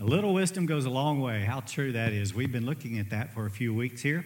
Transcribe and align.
A 0.00 0.04
little 0.04 0.32
wisdom 0.32 0.64
goes 0.64 0.86
a 0.86 0.90
long 0.90 1.20
way. 1.20 1.44
How 1.44 1.60
true 1.60 1.92
that 1.92 2.14
is. 2.14 2.34
We've 2.34 2.50
been 2.50 2.64
looking 2.64 2.98
at 2.98 3.10
that 3.10 3.34
for 3.34 3.44
a 3.44 3.50
few 3.50 3.74
weeks 3.74 4.00
here. 4.00 4.24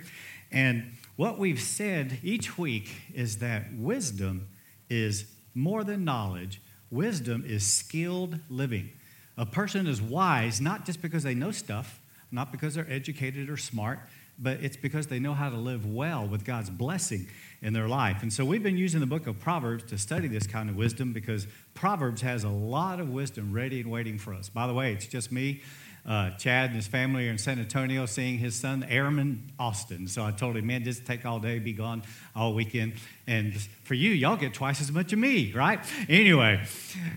And 0.52 0.92
what 1.16 1.36
we've 1.36 1.60
said 1.60 2.20
each 2.22 2.56
week 2.56 2.92
is 3.12 3.38
that 3.38 3.74
wisdom 3.74 4.46
is 4.88 5.24
more 5.52 5.82
than 5.82 6.04
knowledge, 6.04 6.62
wisdom 6.92 7.42
is 7.44 7.66
skilled 7.66 8.38
living. 8.48 8.90
A 9.36 9.44
person 9.44 9.88
is 9.88 10.00
wise 10.00 10.60
not 10.60 10.86
just 10.86 11.02
because 11.02 11.24
they 11.24 11.34
know 11.34 11.50
stuff, 11.50 11.98
not 12.30 12.52
because 12.52 12.76
they're 12.76 12.88
educated 12.88 13.50
or 13.50 13.56
smart, 13.56 13.98
but 14.38 14.60
it's 14.62 14.76
because 14.76 15.06
they 15.06 15.18
know 15.18 15.34
how 15.34 15.48
to 15.48 15.56
live 15.56 15.86
well 15.86 16.26
with 16.26 16.44
God's 16.44 16.70
blessing 16.70 17.28
in 17.62 17.72
their 17.72 17.88
life. 17.88 18.22
And 18.22 18.32
so 18.32 18.44
we've 18.44 18.62
been 18.62 18.76
using 18.76 19.00
the 19.00 19.06
book 19.06 19.26
of 19.26 19.38
Proverbs 19.38 19.84
to 19.84 19.98
study 19.98 20.28
this 20.28 20.46
kind 20.46 20.68
of 20.68 20.76
wisdom 20.76 21.12
because 21.12 21.46
Proverbs 21.74 22.20
has 22.22 22.44
a 22.44 22.48
lot 22.48 23.00
of 23.00 23.08
wisdom 23.10 23.52
ready 23.52 23.80
and 23.80 23.90
waiting 23.90 24.18
for 24.18 24.34
us. 24.34 24.48
By 24.48 24.66
the 24.66 24.74
way, 24.74 24.92
it's 24.92 25.06
just 25.06 25.32
me. 25.32 25.62
Uh, 26.06 26.30
Chad 26.32 26.66
and 26.66 26.76
his 26.76 26.86
family 26.86 27.28
are 27.28 27.30
in 27.30 27.38
San 27.38 27.58
Antonio 27.58 28.04
seeing 28.04 28.36
his 28.36 28.54
son, 28.54 28.84
Airman 28.84 29.50
Austin. 29.58 30.06
So 30.06 30.22
I 30.22 30.32
told 30.32 30.54
him, 30.56 30.66
man, 30.66 30.84
just 30.84 31.06
take 31.06 31.24
all 31.24 31.38
day, 31.38 31.58
be 31.58 31.72
gone 31.72 32.02
all 32.36 32.52
weekend. 32.52 32.94
And 33.26 33.54
for 33.84 33.94
you, 33.94 34.10
y'all 34.10 34.36
get 34.36 34.52
twice 34.52 34.82
as 34.82 34.92
much 34.92 35.14
of 35.14 35.18
me, 35.18 35.50
right? 35.52 35.80
Anyway, 36.10 36.62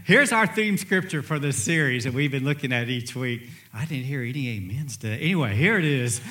here's 0.06 0.32
our 0.32 0.48
theme 0.48 0.78
scripture 0.78 1.22
for 1.22 1.38
this 1.38 1.62
series 1.62 2.06
that 2.06 2.14
we've 2.14 2.32
been 2.32 2.46
looking 2.46 2.72
at 2.72 2.88
each 2.88 3.14
week. 3.14 3.50
I 3.74 3.84
didn't 3.84 4.06
hear 4.06 4.22
any 4.22 4.56
amens 4.56 4.96
today. 4.96 5.20
Anyway, 5.20 5.54
here 5.56 5.78
it 5.78 5.86
is 5.86 6.22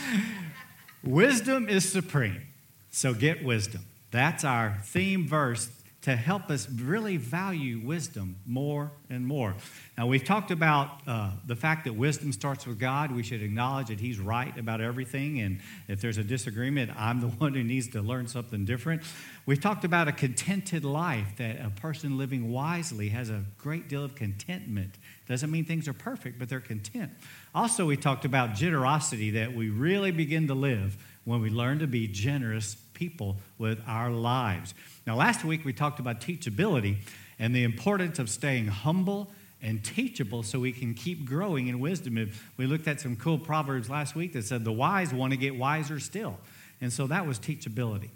Wisdom 1.07 1.69
is 1.69 1.89
supreme. 1.89 2.43
So 2.91 3.15
get 3.15 3.45
wisdom. 3.45 3.83
That's 4.11 4.45
our 4.45 4.79
theme 4.83 5.29
verse 5.29 5.71
to 6.07 6.15
help 6.15 6.51
us 6.51 6.69
really 6.71 7.17
value 7.17 7.81
wisdom 7.85 8.37
more 8.47 8.93
and 9.11 9.27
more. 9.27 9.57
Now, 9.99 10.07
we've 10.07 10.25
talked 10.25 10.53
about 10.53 11.01
uh, 11.05 11.33
the 11.47 11.57
fact 11.57 11.85
that 11.85 11.95
wisdom 11.95 12.33
starts 12.33 12.65
with 12.65 12.79
God. 12.79 13.11
We 13.11 13.25
should 13.25 13.43
acknowledge 13.43 13.89
that 13.89 13.99
He's 13.99 14.21
right 14.21 14.57
about 14.57 14.81
everything, 14.81 15.41
and 15.41 15.59
if 15.89 16.01
there's 16.01 16.19
a 16.19 16.23
disagreement, 16.23 16.93
I'm 16.97 17.21
the 17.21 17.27
one 17.39 17.55
who 17.55 17.65
needs 17.65 17.89
to 17.89 18.03
learn 18.03 18.29
something 18.29 18.65
different. 18.65 19.03
We've 19.47 19.61
talked 19.61 19.85
about 19.85 20.07
a 20.07 20.13
contented 20.13 20.85
life, 20.85 21.27
that 21.39 21.61
a 21.61 21.71
person 21.71 22.17
living 22.17 22.53
wisely 22.53 23.09
has 23.09 23.29
a 23.29 23.43
great 23.59 23.89
deal 23.89 24.05
of 24.05 24.15
contentment. 24.15 24.95
Doesn't 25.29 25.51
mean 25.51 25.65
things 25.65 25.89
are 25.89 25.93
perfect, 25.93 26.39
but 26.39 26.49
they're 26.49 26.61
content. 26.61 27.11
Also, 27.57 27.87
we 27.87 27.97
talked 27.97 28.27
about 28.27 28.55
generosity, 28.55 29.31
that 29.31 29.55
we 29.55 29.71
really 29.71 30.11
begin 30.11 30.47
to 30.47 30.53
live 30.53 30.99
when 31.25 31.41
we 31.41 31.49
learn 31.49 31.79
to 31.79 31.87
be 31.87 32.07
generous 32.07 32.77
people 32.93 33.39
with 33.57 33.81
our 33.87 34.11
lives. 34.11 34.75
Now, 35.07 35.17
last 35.17 35.43
week 35.43 35.65
we 35.65 35.73
talked 35.73 35.99
about 35.99 36.21
teachability 36.21 36.99
and 37.39 37.57
the 37.57 37.65
importance 37.65 38.19
of 38.19 38.29
staying 38.29 38.67
humble 38.67 39.31
and 39.63 39.83
teachable 39.83 40.43
so 40.43 40.61
we 40.61 40.71
can 40.71 40.93
keep 40.93 41.25
growing 41.25 41.69
in 41.69 41.81
wisdom. 41.81 42.31
We 42.59 42.67
looked 42.67 42.87
at 42.89 43.01
some 43.01 43.17
cool 43.17 43.39
proverbs 43.39 43.89
last 43.89 44.15
week 44.15 44.35
that 44.35 44.45
said 44.45 44.63
the 44.63 44.71
wise 44.71 45.15
want 45.15 45.31
to 45.31 45.39
get 45.39 45.57
wiser 45.57 45.99
still. 45.99 46.39
And 46.83 46.93
so 46.93 47.07
that 47.07 47.27
was 47.27 47.39
teachability. 47.39 48.11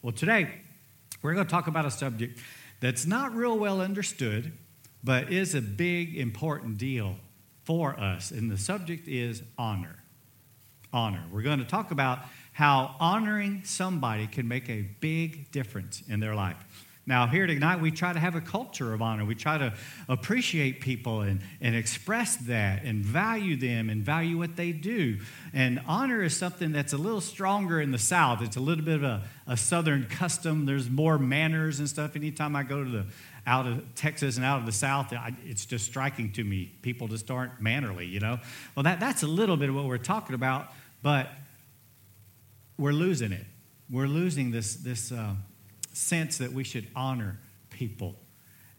Well, 0.00 0.12
today 0.12 0.48
we're 1.20 1.34
going 1.34 1.46
to 1.46 1.50
talk 1.50 1.66
about 1.66 1.84
a 1.84 1.90
subject 1.90 2.40
that's 2.80 3.04
not 3.04 3.34
real 3.34 3.58
well 3.58 3.82
understood, 3.82 4.52
but 5.04 5.30
is 5.30 5.54
a 5.54 5.60
big, 5.60 6.16
important 6.16 6.78
deal 6.78 7.16
for 7.70 7.94
us. 8.00 8.32
And 8.32 8.50
the 8.50 8.58
subject 8.58 9.06
is 9.06 9.44
honor. 9.56 9.94
Honor. 10.92 11.22
We're 11.30 11.42
going 11.42 11.60
to 11.60 11.64
talk 11.64 11.92
about 11.92 12.18
how 12.52 12.96
honoring 12.98 13.62
somebody 13.62 14.26
can 14.26 14.48
make 14.48 14.68
a 14.68 14.82
big 14.98 15.52
difference 15.52 16.02
in 16.08 16.18
their 16.18 16.34
life. 16.34 16.56
Now, 17.06 17.28
here 17.28 17.44
at 17.44 17.50
Ignite, 17.50 17.80
we 17.80 17.92
try 17.92 18.12
to 18.12 18.18
have 18.18 18.34
a 18.34 18.40
culture 18.40 18.92
of 18.92 19.00
honor. 19.00 19.24
We 19.24 19.36
try 19.36 19.56
to 19.58 19.72
appreciate 20.08 20.80
people 20.80 21.20
and, 21.20 21.42
and 21.60 21.76
express 21.76 22.36
that 22.38 22.82
and 22.82 23.04
value 23.04 23.56
them 23.56 23.88
and 23.88 24.02
value 24.04 24.36
what 24.36 24.56
they 24.56 24.72
do. 24.72 25.18
And 25.52 25.80
honor 25.86 26.24
is 26.24 26.36
something 26.36 26.72
that's 26.72 26.92
a 26.92 26.98
little 26.98 27.20
stronger 27.20 27.80
in 27.80 27.92
the 27.92 27.98
South. 27.98 28.42
It's 28.42 28.56
a 28.56 28.60
little 28.60 28.84
bit 28.84 28.96
of 28.96 29.04
a, 29.04 29.22
a 29.46 29.56
Southern 29.56 30.06
custom. 30.06 30.66
There's 30.66 30.90
more 30.90 31.18
manners 31.18 31.78
and 31.78 31.88
stuff. 31.88 32.16
Anytime 32.16 32.56
I 32.56 32.64
go 32.64 32.82
to 32.82 32.90
the 32.90 33.06
out 33.46 33.66
of 33.66 33.94
Texas 33.94 34.36
and 34.36 34.44
out 34.44 34.60
of 34.60 34.66
the 34.66 34.72
South, 34.72 35.12
it's 35.44 35.64
just 35.64 35.86
striking 35.86 36.32
to 36.32 36.44
me. 36.44 36.72
People 36.82 37.08
just 37.08 37.30
aren't 37.30 37.60
mannerly, 37.60 38.06
you 38.06 38.20
know? 38.20 38.38
Well, 38.74 38.84
that, 38.84 39.00
that's 39.00 39.22
a 39.22 39.26
little 39.26 39.56
bit 39.56 39.68
of 39.68 39.74
what 39.74 39.84
we're 39.84 39.98
talking 39.98 40.34
about, 40.34 40.72
but 41.02 41.28
we're 42.78 42.92
losing 42.92 43.32
it. 43.32 43.44
We're 43.90 44.06
losing 44.06 44.50
this, 44.50 44.76
this 44.76 45.10
uh, 45.10 45.34
sense 45.92 46.38
that 46.38 46.52
we 46.52 46.64
should 46.64 46.86
honor 46.94 47.38
people. 47.70 48.16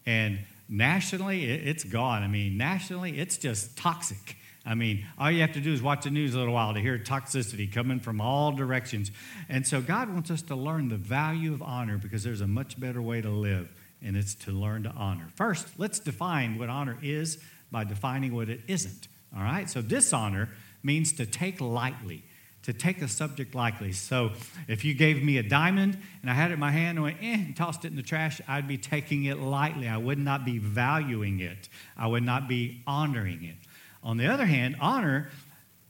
And 0.06 0.40
nationally, 0.68 1.50
it, 1.50 1.68
it's 1.68 1.84
gone. 1.84 2.22
I 2.22 2.28
mean, 2.28 2.56
nationally, 2.56 3.18
it's 3.18 3.36
just 3.36 3.76
toxic. 3.76 4.36
I 4.64 4.74
mean, 4.74 5.06
all 5.18 5.30
you 5.30 5.40
have 5.40 5.52
to 5.52 5.60
do 5.60 5.72
is 5.72 5.82
watch 5.82 6.04
the 6.04 6.10
news 6.10 6.34
a 6.34 6.38
little 6.38 6.54
while 6.54 6.72
to 6.74 6.80
hear 6.80 6.98
toxicity 6.98 7.72
coming 7.72 7.98
from 7.98 8.20
all 8.20 8.52
directions. 8.52 9.10
And 9.48 9.66
so, 9.66 9.80
God 9.80 10.08
wants 10.08 10.30
us 10.30 10.42
to 10.42 10.54
learn 10.54 10.88
the 10.88 10.96
value 10.96 11.52
of 11.52 11.62
honor 11.62 11.98
because 11.98 12.22
there's 12.22 12.40
a 12.40 12.46
much 12.46 12.78
better 12.78 13.02
way 13.02 13.20
to 13.20 13.28
live, 13.30 13.68
and 14.04 14.16
it's 14.16 14.34
to 14.34 14.50
learn 14.50 14.82
to 14.84 14.90
honor. 14.90 15.28
First, 15.34 15.68
let's 15.78 15.98
define 15.98 16.58
what 16.58 16.68
honor 16.68 16.98
is 17.02 17.38
by 17.70 17.84
defining 17.84 18.34
what 18.34 18.48
it 18.48 18.60
isn't. 18.68 19.08
All 19.36 19.42
right? 19.42 19.68
So, 19.68 19.82
dishonor 19.82 20.48
means 20.82 21.12
to 21.14 21.26
take 21.26 21.60
lightly 21.60 22.24
to 22.62 22.72
take 22.72 23.02
a 23.02 23.08
subject 23.08 23.54
lightly. 23.54 23.92
So 23.92 24.30
if 24.68 24.84
you 24.84 24.94
gave 24.94 25.22
me 25.22 25.38
a 25.38 25.42
diamond 25.42 25.98
and 26.20 26.30
I 26.30 26.34
had 26.34 26.50
it 26.50 26.54
in 26.54 26.60
my 26.60 26.70
hand 26.70 26.98
and 26.98 27.04
went, 27.04 27.16
eh, 27.20 27.34
and 27.34 27.56
tossed 27.56 27.84
it 27.84 27.88
in 27.88 27.96
the 27.96 28.02
trash, 28.02 28.40
I'd 28.46 28.68
be 28.68 28.78
taking 28.78 29.24
it 29.24 29.38
lightly. 29.38 29.88
I 29.88 29.96
would 29.96 30.18
not 30.18 30.44
be 30.44 30.58
valuing 30.58 31.40
it. 31.40 31.68
I 31.96 32.06
would 32.06 32.22
not 32.22 32.48
be 32.48 32.82
honoring 32.86 33.44
it. 33.44 33.56
On 34.02 34.16
the 34.16 34.26
other 34.26 34.46
hand, 34.46 34.76
honor, 34.80 35.28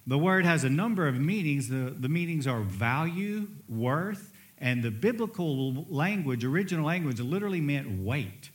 the 0.07 0.19
word 0.19 0.45
has 0.45 0.65
a 0.65 0.71
number 0.71 1.07
of 1.07 1.15
meanings. 1.15 1.69
The, 1.69 1.95
the 1.97 2.09
meanings 2.09 2.47
are 2.47 2.61
value, 2.61 3.49
worth, 3.69 4.32
and 4.63 4.83
the 4.83 4.93
biblical 4.93 5.85
language, 5.91 6.45
original 6.45 6.87
language, 6.87 7.19
literally 7.21 7.61
meant 7.61 8.03
weight. 8.03 8.51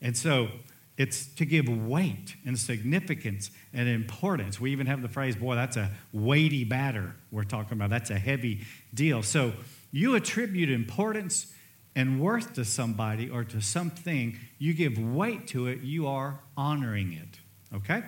And 0.00 0.16
so 0.16 0.48
it's 0.96 1.26
to 1.34 1.44
give 1.44 1.68
weight 1.68 2.36
and 2.46 2.56
significance 2.56 3.50
and 3.74 3.88
importance. 3.88 4.60
We 4.60 4.70
even 4.70 4.86
have 4.86 5.02
the 5.02 5.08
phrase, 5.08 5.34
boy, 5.34 5.56
that's 5.56 5.76
a 5.76 5.90
weighty 6.12 6.62
batter 6.62 7.16
we're 7.32 7.44
talking 7.44 7.72
about. 7.72 7.90
That's 7.90 8.10
a 8.10 8.18
heavy 8.18 8.64
deal. 8.94 9.24
So 9.24 9.52
you 9.90 10.14
attribute 10.14 10.70
importance 10.70 11.52
and 11.96 12.20
worth 12.20 12.54
to 12.54 12.64
somebody 12.64 13.28
or 13.28 13.42
to 13.42 13.60
something, 13.60 14.38
you 14.60 14.72
give 14.72 14.98
weight 14.98 15.48
to 15.48 15.66
it, 15.66 15.80
you 15.80 16.06
are 16.06 16.38
honoring 16.56 17.12
it. 17.12 17.40
Okay? 17.76 18.04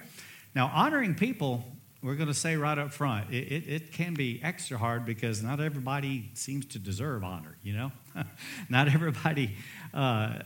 Now, 0.54 0.70
honoring 0.72 1.16
people, 1.16 1.64
we're 2.02 2.16
going 2.16 2.28
to 2.28 2.34
say 2.34 2.56
right 2.56 2.76
up 2.76 2.92
front, 2.92 3.32
it, 3.32 3.52
it, 3.52 3.68
it, 3.68 3.92
can 3.92 4.14
be 4.14 4.40
extra 4.42 4.76
hard 4.76 5.06
because 5.06 5.42
not 5.42 5.60
everybody 5.60 6.30
seems 6.34 6.66
to 6.66 6.78
deserve 6.78 7.22
honor, 7.22 7.56
you 7.62 7.72
know? 7.72 7.92
not 8.68 8.88
everybody. 8.88 9.56
Uh, 9.94 10.40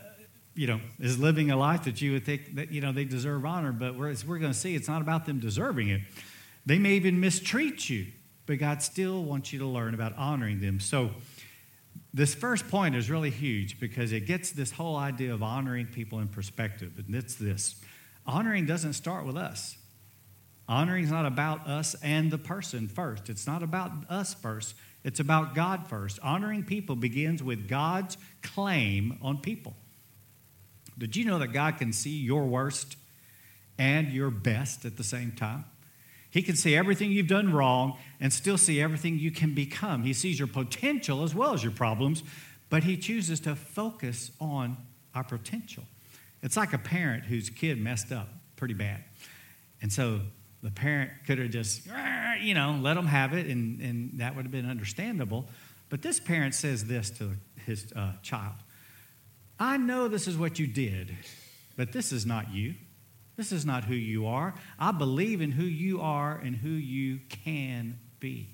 you 0.54 0.66
know, 0.66 0.80
is 0.98 1.18
living 1.18 1.50
a 1.50 1.56
life 1.56 1.84
that 1.84 2.00
you 2.00 2.12
would 2.12 2.24
think 2.24 2.54
that, 2.56 2.72
you 2.72 2.80
know, 2.80 2.90
they 2.90 3.04
deserve 3.04 3.44
honor. 3.44 3.72
But 3.72 3.94
we're, 3.94 4.14
we're 4.26 4.38
going 4.38 4.52
to 4.52 4.58
see, 4.58 4.74
it's 4.74 4.88
not 4.88 5.02
about 5.02 5.26
them 5.26 5.38
deserving 5.38 5.88
it. 5.88 6.00
They 6.64 6.78
may 6.78 6.92
even 6.92 7.20
mistreat 7.20 7.90
you, 7.90 8.06
but 8.46 8.58
God 8.58 8.82
still 8.82 9.22
wants 9.22 9.52
you 9.52 9.58
to 9.58 9.66
learn 9.66 9.92
about 9.92 10.16
honoring 10.16 10.60
them. 10.60 10.80
So, 10.80 11.10
this 12.14 12.34
first 12.34 12.68
point 12.68 12.96
is 12.96 13.10
really 13.10 13.28
huge 13.28 13.78
because 13.78 14.10
it 14.12 14.20
gets 14.20 14.50
this 14.50 14.70
whole 14.70 14.96
idea 14.96 15.34
of 15.34 15.42
honoring 15.42 15.86
people 15.86 16.20
in 16.20 16.28
perspective. 16.28 16.92
And 17.04 17.14
it's 17.14 17.34
this 17.34 17.76
honoring 18.26 18.64
doesn't 18.64 18.94
start 18.94 19.26
with 19.26 19.36
us. 19.36 19.76
Honoring 20.68 21.04
is 21.04 21.10
not 21.10 21.26
about 21.26 21.66
us 21.66 21.94
and 22.02 22.30
the 22.30 22.38
person 22.38 22.88
first. 22.88 23.28
It's 23.28 23.46
not 23.46 23.62
about 23.62 23.92
us 24.08 24.34
first. 24.34 24.74
It's 25.04 25.20
about 25.20 25.54
God 25.54 25.86
first. 25.88 26.18
Honoring 26.20 26.64
people 26.64 26.96
begins 26.96 27.42
with 27.42 27.68
God's 27.68 28.16
claim 28.42 29.18
on 29.22 29.38
people. 29.38 29.76
Did 30.98 31.14
you 31.14 31.24
know 31.24 31.38
that 31.38 31.48
God 31.48 31.78
can 31.78 31.92
see 31.92 32.18
your 32.18 32.44
worst 32.44 32.96
and 33.78 34.10
your 34.10 34.30
best 34.30 34.84
at 34.84 34.96
the 34.96 35.04
same 35.04 35.32
time? 35.32 35.64
He 36.30 36.42
can 36.42 36.56
see 36.56 36.74
everything 36.74 37.12
you've 37.12 37.28
done 37.28 37.52
wrong 37.52 37.96
and 38.20 38.32
still 38.32 38.58
see 38.58 38.80
everything 38.80 39.18
you 39.18 39.30
can 39.30 39.54
become. 39.54 40.02
He 40.02 40.12
sees 40.12 40.38
your 40.38 40.48
potential 40.48 41.22
as 41.22 41.34
well 41.34 41.54
as 41.54 41.62
your 41.62 41.72
problems, 41.72 42.22
but 42.68 42.84
He 42.84 42.96
chooses 42.96 43.40
to 43.40 43.54
focus 43.54 44.32
on 44.40 44.76
our 45.14 45.24
potential. 45.24 45.84
It's 46.42 46.56
like 46.56 46.72
a 46.72 46.78
parent 46.78 47.24
whose 47.24 47.48
kid 47.48 47.80
messed 47.80 48.12
up 48.12 48.28
pretty 48.56 48.74
bad. 48.74 49.04
And 49.80 49.92
so 49.92 50.20
the 50.66 50.72
parent 50.72 51.12
could 51.28 51.38
have 51.38 51.50
just, 51.50 51.86
you 52.40 52.52
know, 52.52 52.76
let 52.82 52.94
them 52.94 53.06
have 53.06 53.32
it, 53.32 53.46
and, 53.46 53.80
and 53.80 54.18
that 54.18 54.34
would 54.34 54.46
have 54.46 54.50
been 54.50 54.68
understandable. 54.68 55.46
But 55.90 56.02
this 56.02 56.18
parent 56.18 56.56
says 56.56 56.86
this 56.86 57.08
to 57.18 57.36
his 57.64 57.92
uh, 57.94 58.14
child 58.22 58.56
I 59.60 59.76
know 59.76 60.08
this 60.08 60.26
is 60.26 60.36
what 60.36 60.58
you 60.58 60.66
did, 60.66 61.16
but 61.76 61.92
this 61.92 62.10
is 62.10 62.26
not 62.26 62.52
you. 62.52 62.74
This 63.36 63.52
is 63.52 63.64
not 63.64 63.84
who 63.84 63.94
you 63.94 64.26
are. 64.26 64.54
I 64.76 64.90
believe 64.90 65.40
in 65.40 65.52
who 65.52 65.62
you 65.62 66.00
are 66.00 66.36
and 66.36 66.56
who 66.56 66.70
you 66.70 67.20
can 67.28 68.00
be. 68.18 68.48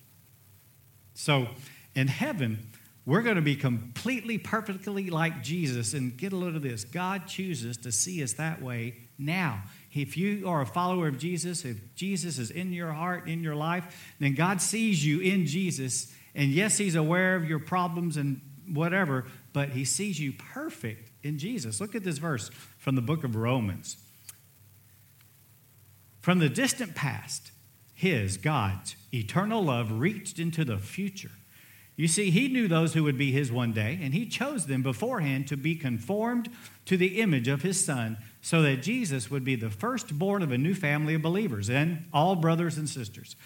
So, 1.14 1.48
in 1.94 2.08
heaven, 2.08 2.68
we're 3.06 3.22
going 3.22 3.36
to 3.36 3.42
be 3.42 3.56
completely, 3.56 4.36
perfectly 4.36 5.08
like 5.08 5.42
Jesus. 5.42 5.94
And 5.94 6.14
get 6.14 6.34
a 6.34 6.36
load 6.36 6.56
of 6.56 6.62
this 6.62 6.84
God 6.84 7.26
chooses 7.26 7.78
to 7.78 7.90
see 7.90 8.22
us 8.22 8.34
that 8.34 8.60
way 8.60 8.96
now. 9.18 9.62
If 9.94 10.16
you 10.16 10.48
are 10.48 10.62
a 10.62 10.66
follower 10.66 11.06
of 11.08 11.18
Jesus, 11.18 11.64
if 11.64 11.94
Jesus 11.94 12.38
is 12.38 12.50
in 12.50 12.72
your 12.72 12.92
heart, 12.92 13.28
in 13.28 13.42
your 13.42 13.54
life, 13.54 14.12
then 14.18 14.34
God 14.34 14.62
sees 14.62 15.04
you 15.04 15.20
in 15.20 15.46
Jesus. 15.46 16.12
And 16.34 16.50
yes, 16.50 16.78
He's 16.78 16.94
aware 16.94 17.36
of 17.36 17.44
your 17.44 17.58
problems 17.58 18.16
and 18.16 18.40
whatever, 18.66 19.26
but 19.52 19.70
He 19.70 19.84
sees 19.84 20.18
you 20.18 20.32
perfect 20.32 21.10
in 21.22 21.38
Jesus. 21.38 21.80
Look 21.80 21.94
at 21.94 22.04
this 22.04 22.18
verse 22.18 22.50
from 22.78 22.94
the 22.94 23.02
book 23.02 23.22
of 23.22 23.36
Romans. 23.36 23.98
From 26.20 26.38
the 26.38 26.48
distant 26.48 26.94
past, 26.94 27.50
His, 27.92 28.38
God's, 28.38 28.96
eternal 29.12 29.62
love 29.62 30.00
reached 30.00 30.38
into 30.38 30.64
the 30.64 30.78
future. 30.78 31.32
You 32.02 32.08
see, 32.08 32.32
He 32.32 32.48
knew 32.48 32.66
those 32.66 32.94
who 32.94 33.04
would 33.04 33.16
be 33.16 33.30
His 33.30 33.52
one 33.52 33.72
day, 33.72 33.96
and 34.02 34.12
He 34.12 34.26
chose 34.26 34.66
them 34.66 34.82
beforehand 34.82 35.46
to 35.46 35.56
be 35.56 35.76
conformed 35.76 36.48
to 36.86 36.96
the 36.96 37.20
image 37.20 37.46
of 37.46 37.62
His 37.62 37.84
Son 37.84 38.18
so 38.40 38.60
that 38.62 38.82
Jesus 38.82 39.30
would 39.30 39.44
be 39.44 39.54
the 39.54 39.70
firstborn 39.70 40.42
of 40.42 40.50
a 40.50 40.58
new 40.58 40.74
family 40.74 41.14
of 41.14 41.22
believers 41.22 41.70
and 41.70 42.06
all 42.12 42.34
brothers 42.34 42.76
and 42.76 42.88
sisters. 42.88 43.36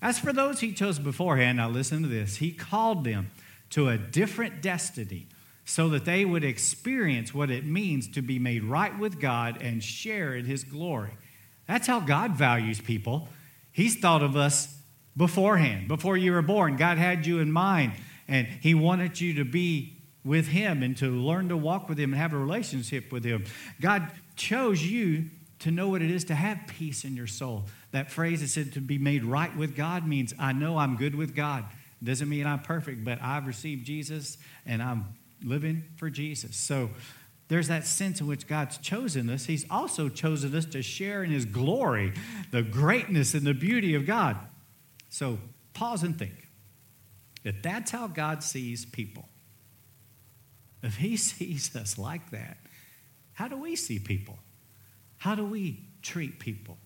As 0.00 0.18
for 0.18 0.32
those 0.32 0.60
he 0.60 0.72
chose 0.72 0.98
beforehand, 0.98 1.58
now 1.58 1.68
listen 1.68 2.00
to 2.00 2.08
this, 2.08 2.36
he 2.36 2.50
called 2.50 3.04
them 3.04 3.30
to 3.68 3.90
a 3.90 3.98
different 3.98 4.62
destiny 4.62 5.26
so 5.66 5.90
that 5.90 6.06
they 6.06 6.24
would 6.24 6.44
experience 6.44 7.34
what 7.34 7.50
it 7.50 7.66
means 7.66 8.08
to 8.12 8.22
be 8.22 8.38
made 8.38 8.64
right 8.64 8.98
with 8.98 9.20
God 9.20 9.60
and 9.60 9.84
share 9.84 10.34
in 10.34 10.46
his 10.46 10.64
glory. 10.64 11.12
That's 11.66 11.86
how 11.86 12.00
God 12.00 12.30
values 12.30 12.80
people. 12.80 13.28
He's 13.70 14.00
thought 14.00 14.22
of 14.22 14.34
us 14.34 14.77
beforehand. 15.18 15.88
Before 15.88 16.16
you 16.16 16.32
were 16.32 16.42
born, 16.42 16.76
God 16.76 16.96
had 16.96 17.26
you 17.26 17.40
in 17.40 17.52
mind, 17.52 17.92
and 18.26 18.46
he 18.46 18.72
wanted 18.74 19.20
you 19.20 19.34
to 19.34 19.44
be 19.44 19.98
with 20.24 20.48
him 20.48 20.82
and 20.82 20.96
to 20.98 21.10
learn 21.10 21.48
to 21.48 21.56
walk 21.56 21.88
with 21.88 21.98
him 21.98 22.12
and 22.12 22.20
have 22.20 22.32
a 22.32 22.38
relationship 22.38 23.12
with 23.12 23.24
him. 23.24 23.44
God 23.80 24.10
chose 24.36 24.82
you 24.82 25.30
to 25.60 25.70
know 25.70 25.88
what 25.88 26.02
it 26.02 26.10
is 26.10 26.24
to 26.24 26.34
have 26.34 26.58
peace 26.68 27.04
in 27.04 27.16
your 27.16 27.26
soul. 27.26 27.64
That 27.90 28.10
phrase 28.10 28.40
that 28.40 28.48
said 28.48 28.72
to 28.74 28.80
be 28.80 28.98
made 28.98 29.24
right 29.24 29.54
with 29.56 29.74
God 29.74 30.06
means 30.06 30.32
I 30.38 30.52
know 30.52 30.78
I'm 30.78 30.96
good 30.96 31.14
with 31.14 31.34
God. 31.34 31.64
Doesn't 32.02 32.28
mean 32.28 32.46
I'm 32.46 32.60
perfect, 32.60 33.04
but 33.04 33.20
I've 33.20 33.46
received 33.46 33.84
Jesus 33.84 34.38
and 34.64 34.80
I'm 34.80 35.16
living 35.42 35.84
for 35.96 36.10
Jesus. 36.10 36.56
So 36.56 36.90
there's 37.48 37.68
that 37.68 37.86
sense 37.86 38.20
in 38.20 38.28
which 38.28 38.46
God's 38.46 38.78
chosen 38.78 39.28
us. 39.30 39.46
He's 39.46 39.64
also 39.68 40.08
chosen 40.08 40.54
us 40.54 40.66
to 40.66 40.82
share 40.82 41.24
in 41.24 41.30
His 41.30 41.44
glory, 41.44 42.12
the 42.52 42.62
greatness 42.62 43.34
and 43.34 43.44
the 43.44 43.54
beauty 43.54 43.94
of 43.94 44.06
God. 44.06 44.36
So 45.08 45.38
pause 45.74 46.02
and 46.02 46.18
think. 46.18 46.48
If 47.44 47.62
that's 47.62 47.90
how 47.90 48.08
God 48.08 48.42
sees 48.42 48.84
people, 48.84 49.28
if 50.82 50.96
He 50.96 51.16
sees 51.28 51.74
us 51.74 51.98
like 51.98 52.30
that, 52.30 52.58
how 53.34 53.48
do 53.48 53.56
we 53.56 53.76
see 53.76 53.98
people? 53.98 54.38
How 55.18 55.34
do 55.34 55.44
we 55.44 55.80
treat 56.02 56.38
people? 56.38 56.78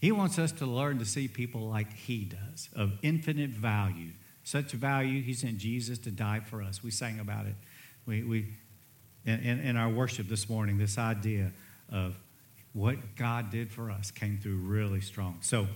He 0.00 0.12
wants 0.12 0.38
us 0.38 0.52
to 0.52 0.66
learn 0.66 0.98
to 0.98 1.04
see 1.04 1.28
people 1.28 1.68
like 1.68 1.92
He 1.92 2.24
does, 2.24 2.68
of 2.74 2.92
infinite 3.02 3.50
value. 3.50 4.10
Such 4.42 4.72
value, 4.72 5.22
He 5.22 5.32
sent 5.32 5.58
Jesus 5.58 5.98
to 6.00 6.10
die 6.10 6.40
for 6.40 6.62
us. 6.62 6.82
We 6.82 6.90
sang 6.90 7.20
about 7.20 7.46
it. 7.46 7.54
We, 8.04 8.22
we, 8.22 8.54
in, 9.24 9.60
in 9.60 9.76
our 9.76 9.88
worship 9.88 10.28
this 10.28 10.48
morning, 10.48 10.76
this 10.76 10.98
idea 10.98 11.52
of 11.90 12.16
what 12.74 13.16
God 13.16 13.50
did 13.50 13.70
for 13.70 13.90
us 13.90 14.10
came 14.10 14.38
through 14.38 14.56
really 14.56 15.00
strong. 15.00 15.38
So 15.40 15.68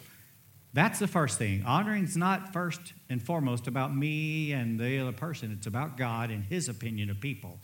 that's 0.73 0.99
the 0.99 1.07
first 1.07 1.39
thing. 1.39 1.65
Honoring 1.65 2.05
is 2.05 2.17
not 2.17 2.53
first 2.53 2.93
and 3.09 3.23
foremost 3.23 3.67
about 3.67 3.95
me 3.95 4.53
and 4.53 4.79
the 4.79 4.99
other 4.99 5.13
person, 5.13 5.53
it's 5.57 5.67
about 5.67 5.97
God 5.97 6.31
and 6.31 6.45
His 6.45 6.69
opinion 6.69 7.11
of 7.11 7.21
people. 7.21 7.59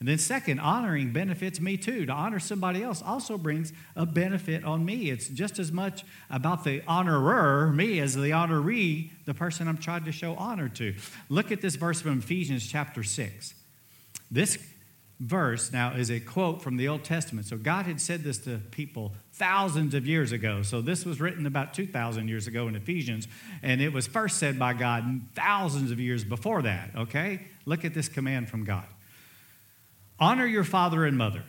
And 0.00 0.08
then, 0.08 0.18
second, 0.18 0.58
honoring 0.58 1.12
benefits 1.12 1.60
me 1.60 1.76
too. 1.76 2.04
To 2.04 2.12
honor 2.12 2.38
somebody 2.38 2.82
else 2.82 3.00
also 3.00 3.38
brings 3.38 3.72
a 3.96 4.04
benefit 4.04 4.64
on 4.64 4.84
me. 4.84 5.08
It's 5.08 5.28
just 5.28 5.58
as 5.58 5.72
much 5.72 6.04
about 6.28 6.64
the 6.64 6.82
honorer, 6.86 7.72
me, 7.72 8.00
as 8.00 8.14
the 8.14 8.30
honoree, 8.30 9.10
the 9.24 9.34
person 9.34 9.66
I'm 9.66 9.78
trying 9.78 10.04
to 10.04 10.12
show 10.12 10.34
honor 10.34 10.68
to. 10.70 10.94
Look 11.28 11.52
at 11.52 11.62
this 11.62 11.76
verse 11.76 12.02
from 12.02 12.18
Ephesians 12.18 12.66
chapter 12.66 13.02
6. 13.02 13.54
This 14.30 14.58
verse 15.20 15.72
now 15.72 15.94
is 15.94 16.10
a 16.10 16.20
quote 16.20 16.62
from 16.62 16.76
the 16.76 16.88
Old 16.88 17.04
Testament. 17.04 17.46
So, 17.46 17.56
God 17.56 17.86
had 17.86 18.00
said 18.00 18.22
this 18.22 18.38
to 18.38 18.58
people 18.70 19.12
thousands 19.32 19.94
of 19.94 20.06
years 20.06 20.32
ago. 20.32 20.62
So, 20.62 20.80
this 20.80 21.04
was 21.04 21.20
written 21.20 21.46
about 21.46 21.74
2,000 21.74 22.28
years 22.28 22.46
ago 22.46 22.68
in 22.68 22.76
Ephesians, 22.76 23.28
and 23.62 23.80
it 23.80 23.92
was 23.92 24.06
first 24.06 24.38
said 24.38 24.58
by 24.58 24.74
God 24.74 25.22
thousands 25.34 25.90
of 25.90 26.00
years 26.00 26.24
before 26.24 26.62
that, 26.62 26.90
okay? 26.96 27.40
Look 27.66 27.84
at 27.84 27.94
this 27.94 28.08
command 28.08 28.48
from 28.48 28.64
God. 28.64 28.86
Honor 30.18 30.46
your 30.46 30.64
father 30.64 31.04
and 31.04 31.18
mother, 31.18 31.44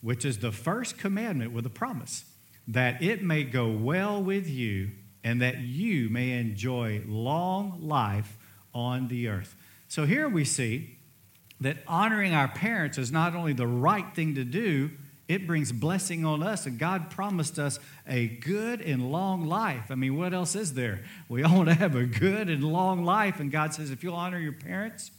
which 0.00 0.24
is 0.24 0.38
the 0.38 0.52
first 0.52 0.98
commandment 0.98 1.52
with 1.52 1.66
a 1.66 1.70
promise, 1.70 2.24
that 2.66 3.02
it 3.02 3.22
may 3.22 3.44
go 3.44 3.68
well 3.68 4.22
with 4.22 4.48
you 4.48 4.90
and 5.24 5.40
that 5.42 5.58
you 5.58 6.08
may 6.08 6.32
enjoy 6.32 7.02
long 7.06 7.78
life 7.80 8.36
on 8.74 9.08
the 9.08 9.28
earth. 9.28 9.56
So 9.88 10.04
here 10.04 10.28
we 10.28 10.44
see 10.44 10.97
that 11.60 11.78
honoring 11.86 12.34
our 12.34 12.48
parents 12.48 12.98
is 12.98 13.10
not 13.10 13.34
only 13.34 13.52
the 13.52 13.66
right 13.66 14.14
thing 14.14 14.34
to 14.36 14.44
do, 14.44 14.90
it 15.26 15.46
brings 15.46 15.72
blessing 15.72 16.24
on 16.24 16.42
us. 16.42 16.66
And 16.66 16.78
God 16.78 17.10
promised 17.10 17.58
us 17.58 17.78
a 18.06 18.28
good 18.28 18.80
and 18.80 19.12
long 19.12 19.46
life. 19.46 19.90
I 19.90 19.94
mean, 19.94 20.16
what 20.16 20.32
else 20.32 20.54
is 20.54 20.74
there? 20.74 21.04
We 21.28 21.42
all 21.42 21.56
want 21.58 21.68
to 21.68 21.74
have 21.74 21.94
a 21.94 22.04
good 22.04 22.48
and 22.48 22.64
long 22.64 23.04
life. 23.04 23.40
And 23.40 23.50
God 23.50 23.74
says, 23.74 23.90
if 23.90 24.02
you'll 24.02 24.14
honor 24.14 24.38
your 24.38 24.52
parents, 24.52 25.10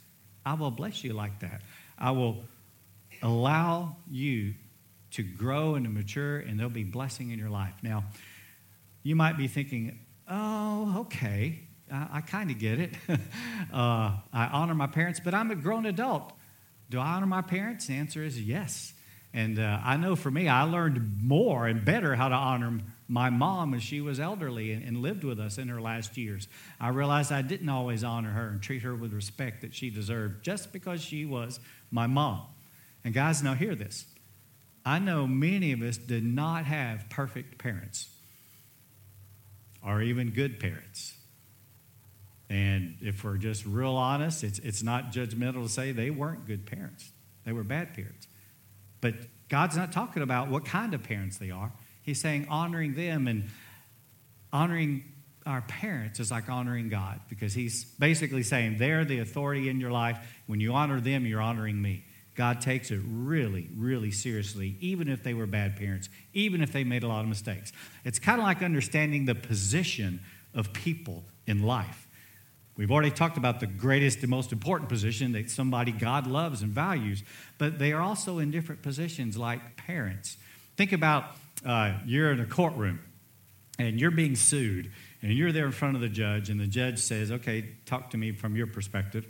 I 0.46 0.54
will 0.54 0.72
bless 0.72 1.04
you 1.04 1.14
like 1.14 1.40
that. 1.42 1.62
I 1.98 2.12
will 2.12 2.44
allow 3.22 3.98
you 4.10 4.56
to 5.12 5.24
grow 5.24 5.76
and 5.76 5.86
to 5.86 5.92
mature, 5.92 6.40
and 6.40 6.58
there'll 6.58 6.70
be 6.70 6.84
blessing 6.84 7.32
in 7.32 7.40
your 7.40 7.50
life. 7.50 7.74
Now, 7.82 8.06
you 9.04 9.16
might 9.16 9.38
be 9.38 9.48
thinking, 9.48 10.00
oh, 10.30 11.00
okay, 11.02 11.62
I, 11.92 12.08
I 12.14 12.22
kind 12.22 12.52
of 12.52 12.60
get 12.60 12.80
it. 12.80 12.94
uh, 13.74 14.16
I 14.34 14.46
honor 14.52 14.76
my 14.76 14.88
parents, 14.88 15.20
but 15.20 15.34
I'm 15.34 15.52
a 15.52 15.56
grown 15.56 15.86
adult. 15.86 16.34
Do 16.90 17.00
I 17.00 17.16
honor 17.16 17.28
my 17.28 17.42
parents? 17.42 17.88
The 17.88 17.94
answer 17.94 18.24
is 18.24 18.42
yes. 18.42 18.94
And 19.34 19.60
uh, 19.60 19.80
I 19.84 19.98
know 19.98 20.16
for 20.16 20.32
me, 20.32 20.48
I 20.48 20.64
learned 20.64 21.22
more 21.22 21.68
and 21.68 21.86
better 21.86 22.16
how 22.16 22.30
to 22.30 22.36
honor 22.36 22.80
my 23.08 23.30
mom 23.30 23.74
as 23.74 23.84
she 23.84 24.02
was 24.02 24.20
elderly 24.20 24.72
and, 24.72 24.84
and, 24.84 24.98
lived 24.98 25.24
with 25.24 25.40
us 25.40 25.58
in 25.58 25.68
her 25.68 25.82
last 25.82 26.18
years. 26.18 26.48
I 26.80 26.90
realized 26.90 27.32
I 27.32 27.42
didn't 27.42 27.70
always 27.70 28.04
honor 28.04 28.32
her 28.32 28.50
and 28.50 28.62
treat 28.62 28.82
her 28.84 28.96
with 28.96 29.14
respect 29.14 29.62
that 29.62 29.74
she 29.74 29.90
deserved 29.90 30.44
just 30.44 30.72
because 30.72 31.02
she 31.02 31.26
was 31.26 31.60
my 31.92 32.08
mom. 32.08 32.42
And 33.04 33.14
guys, 33.14 33.44
now 33.44 33.54
hear 33.54 33.76
this. 33.76 34.06
I 34.86 35.00
know 35.00 35.28
many 35.28 35.72
of 35.72 35.82
us 35.82 35.98
did 35.98 36.24
not 36.24 36.66
have 36.66 37.10
perfect 37.10 37.58
parents 37.58 38.10
or 39.86 40.02
even 40.02 40.32
good 40.32 40.60
parents. 40.60 41.14
And 42.50 42.98
if 43.02 43.24
we're 43.24 43.38
just 43.38 43.66
real 43.66 43.96
honest, 43.96 44.44
it's, 44.44 44.60
it's 44.60 44.82
not 44.82 45.12
judgmental 45.12 45.64
to 45.64 45.70
say 45.70 45.92
they 45.92 46.10
weren't 46.10 46.48
good 46.48 46.66
parents. 46.66 47.12
They 47.46 47.52
were 47.52 47.64
bad 47.64 47.94
parents. 47.94 48.28
But 49.02 49.16
God's 49.50 49.78
not 49.78 49.92
talking 49.92 50.24
about 50.24 50.50
what 50.50 50.66
kind 50.66 50.94
of 50.94 51.04
parents 51.04 51.38
they 51.38 51.52
are. 51.52 51.72
He's 52.02 52.20
saying 52.20 52.48
honoring 52.50 52.96
them 52.96 53.28
and 53.28 53.50
honoring 54.52 55.04
our 55.46 55.62
parents 55.62 56.20
is 56.20 56.32
like 56.32 56.50
honoring 56.50 56.90
God 56.90 57.20
because 57.30 57.54
He's 57.54 57.86
basically 57.86 58.44
saying 58.44 58.78
they're 58.78 59.06
the 59.06 59.20
authority 59.20 59.70
in 59.70 59.80
your 59.80 59.92
life. 59.92 60.18
When 60.48 60.60
you 60.60 60.74
honor 60.74 61.00
them, 61.00 61.26
you're 61.26 61.42
honoring 61.42 61.82
me. 61.82 62.04
God 62.36 62.62
takes 62.62 62.90
it 62.90 63.02
really, 63.06 63.68
really 63.76 64.12
seriously, 64.12 64.78
even 64.80 65.10
if 65.10 65.24
they 65.24 65.34
were 65.34 65.46
bad 65.46 65.76
parents, 65.76 66.08
even 66.34 66.62
if 66.62 66.72
they 66.72 66.84
made 66.84 67.04
a 67.04 67.08
lot 67.08 67.22
of 67.22 67.28
mistakes. 67.28 67.74
It's 68.06 68.20
kind 68.20 68.40
of 68.40 68.46
like 68.46 68.62
understanding 68.62 69.26
the 69.26 69.36
position 69.36 70.22
of 70.54 70.72
people 70.72 71.26
in 71.48 71.64
life. 71.64 72.08
We've 72.80 72.92
already 72.92 73.12
talked 73.12 73.36
about 73.36 73.59
the 73.59 73.68
greatest 73.68 74.19
and 74.19 74.30
most 74.30 74.54
important 74.54 74.88
position 74.88 75.33
that 75.33 75.50
somebody 75.50 75.92
God 75.92 76.28
loves 76.28 76.62
and 76.62 76.71
values, 76.71 77.24
but 77.57 77.78
they 77.78 77.92
are 77.92 78.02
also 78.02 78.40
in 78.40 78.52
different 78.52 78.83
positions, 78.83 79.38
like 79.38 79.76
parents. 79.76 80.38
Think 80.78 80.94
about 80.94 81.26
uh, 81.66 81.95
you're 82.06 82.31
in 82.31 82.40
a 82.40 82.45
courtroom 82.45 83.02
and 83.78 84.00
you're 84.00 84.12
being 84.12 84.38
sued, 84.38 84.94
and 85.21 85.33
you're 85.33 85.52
there 85.52 85.66
in 85.66 85.74
front 85.74 85.95
of 85.95 86.02
the 86.02 86.07
judge, 86.07 86.50
and 86.50 86.57
the 86.57 86.68
judge 86.68 87.00
says, 87.00 87.31
Okay, 87.31 87.66
talk 87.86 88.12
to 88.12 88.18
me 88.18 88.31
from 88.31 88.56
your 88.56 88.68
perspective. 88.68 89.28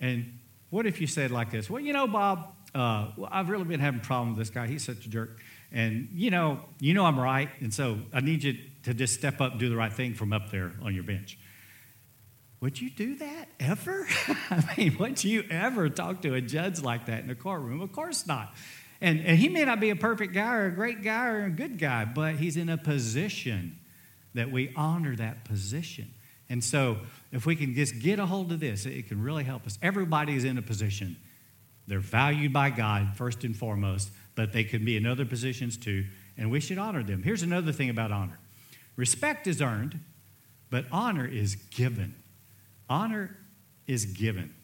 And 0.00 0.38
what 0.70 0.86
if 0.86 1.00
you 1.00 1.08
said 1.08 1.32
like 1.32 1.50
this? 1.50 1.68
Well, 1.68 1.82
you 1.82 1.92
know, 1.92 2.06
Bob, 2.06 2.54
uh, 2.76 3.08
I've 3.28 3.48
really 3.48 3.64
been 3.64 3.80
having 3.80 3.98
a 3.98 4.04
problem 4.04 4.36
with 4.36 4.38
this 4.38 4.50
guy. 4.50 4.68
He's 4.68 4.84
such 4.84 5.04
a 5.04 5.08
jerk. 5.08 5.40
And, 5.72 6.08
you 6.12 6.30
know, 6.30 6.60
you 6.78 6.94
know 6.94 7.04
I'm 7.06 7.18
right. 7.18 7.48
And 7.58 7.74
so 7.74 7.98
I 8.12 8.20
need 8.20 8.44
you 8.44 8.56
to 8.84 8.94
just 8.94 9.14
step 9.14 9.40
up 9.40 9.50
and 9.52 9.60
do 9.60 9.68
the 9.68 9.76
right 9.76 9.92
thing 9.92 10.14
from 10.14 10.32
up 10.32 10.52
there 10.52 10.74
on 10.80 10.94
your 10.94 11.02
bench. 11.02 11.38
Would 12.60 12.80
you 12.80 12.90
do 12.90 13.14
that 13.16 13.48
ever? 13.60 14.06
I 14.50 14.74
mean, 14.76 14.96
would 14.98 15.22
you 15.22 15.44
ever 15.48 15.88
talk 15.88 16.22
to 16.22 16.34
a 16.34 16.40
judge 16.40 16.80
like 16.80 17.06
that 17.06 17.22
in 17.22 17.30
a 17.30 17.34
courtroom? 17.34 17.80
Of 17.80 17.92
course 17.92 18.26
not. 18.26 18.52
And, 19.00 19.20
and 19.20 19.38
he 19.38 19.48
may 19.48 19.64
not 19.64 19.78
be 19.78 19.90
a 19.90 19.96
perfect 19.96 20.34
guy 20.34 20.54
or 20.54 20.66
a 20.66 20.72
great 20.72 21.02
guy 21.02 21.26
or 21.28 21.44
a 21.44 21.50
good 21.50 21.78
guy, 21.78 22.04
but 22.04 22.34
he's 22.34 22.56
in 22.56 22.68
a 22.68 22.76
position 22.76 23.78
that 24.34 24.50
we 24.50 24.72
honor 24.74 25.14
that 25.16 25.44
position. 25.44 26.12
And 26.50 26.64
so, 26.64 26.98
if 27.30 27.44
we 27.44 27.54
can 27.54 27.74
just 27.74 28.00
get 28.00 28.18
a 28.18 28.26
hold 28.26 28.50
of 28.52 28.60
this, 28.60 28.86
it 28.86 29.08
can 29.08 29.22
really 29.22 29.44
help 29.44 29.66
us. 29.66 29.78
Everybody 29.82 30.34
is 30.34 30.44
in 30.44 30.56
a 30.56 30.62
position. 30.62 31.16
They're 31.86 32.00
valued 32.00 32.52
by 32.52 32.70
God, 32.70 33.16
first 33.16 33.44
and 33.44 33.56
foremost, 33.56 34.10
but 34.34 34.52
they 34.52 34.64
can 34.64 34.84
be 34.84 34.96
in 34.96 35.06
other 35.06 35.24
positions 35.24 35.76
too. 35.76 36.04
and 36.36 36.50
we 36.50 36.60
should 36.60 36.78
honor 36.78 37.02
them. 37.02 37.22
Here's 37.22 37.42
another 37.42 37.72
thing 37.72 37.90
about 37.90 38.12
honor 38.12 38.38
respect 38.96 39.46
is 39.46 39.62
earned, 39.62 40.00
but 40.70 40.86
honor 40.90 41.26
is 41.26 41.54
given. 41.54 42.14
Honor 42.88 43.36
is 43.86 44.04
given. 44.04 44.54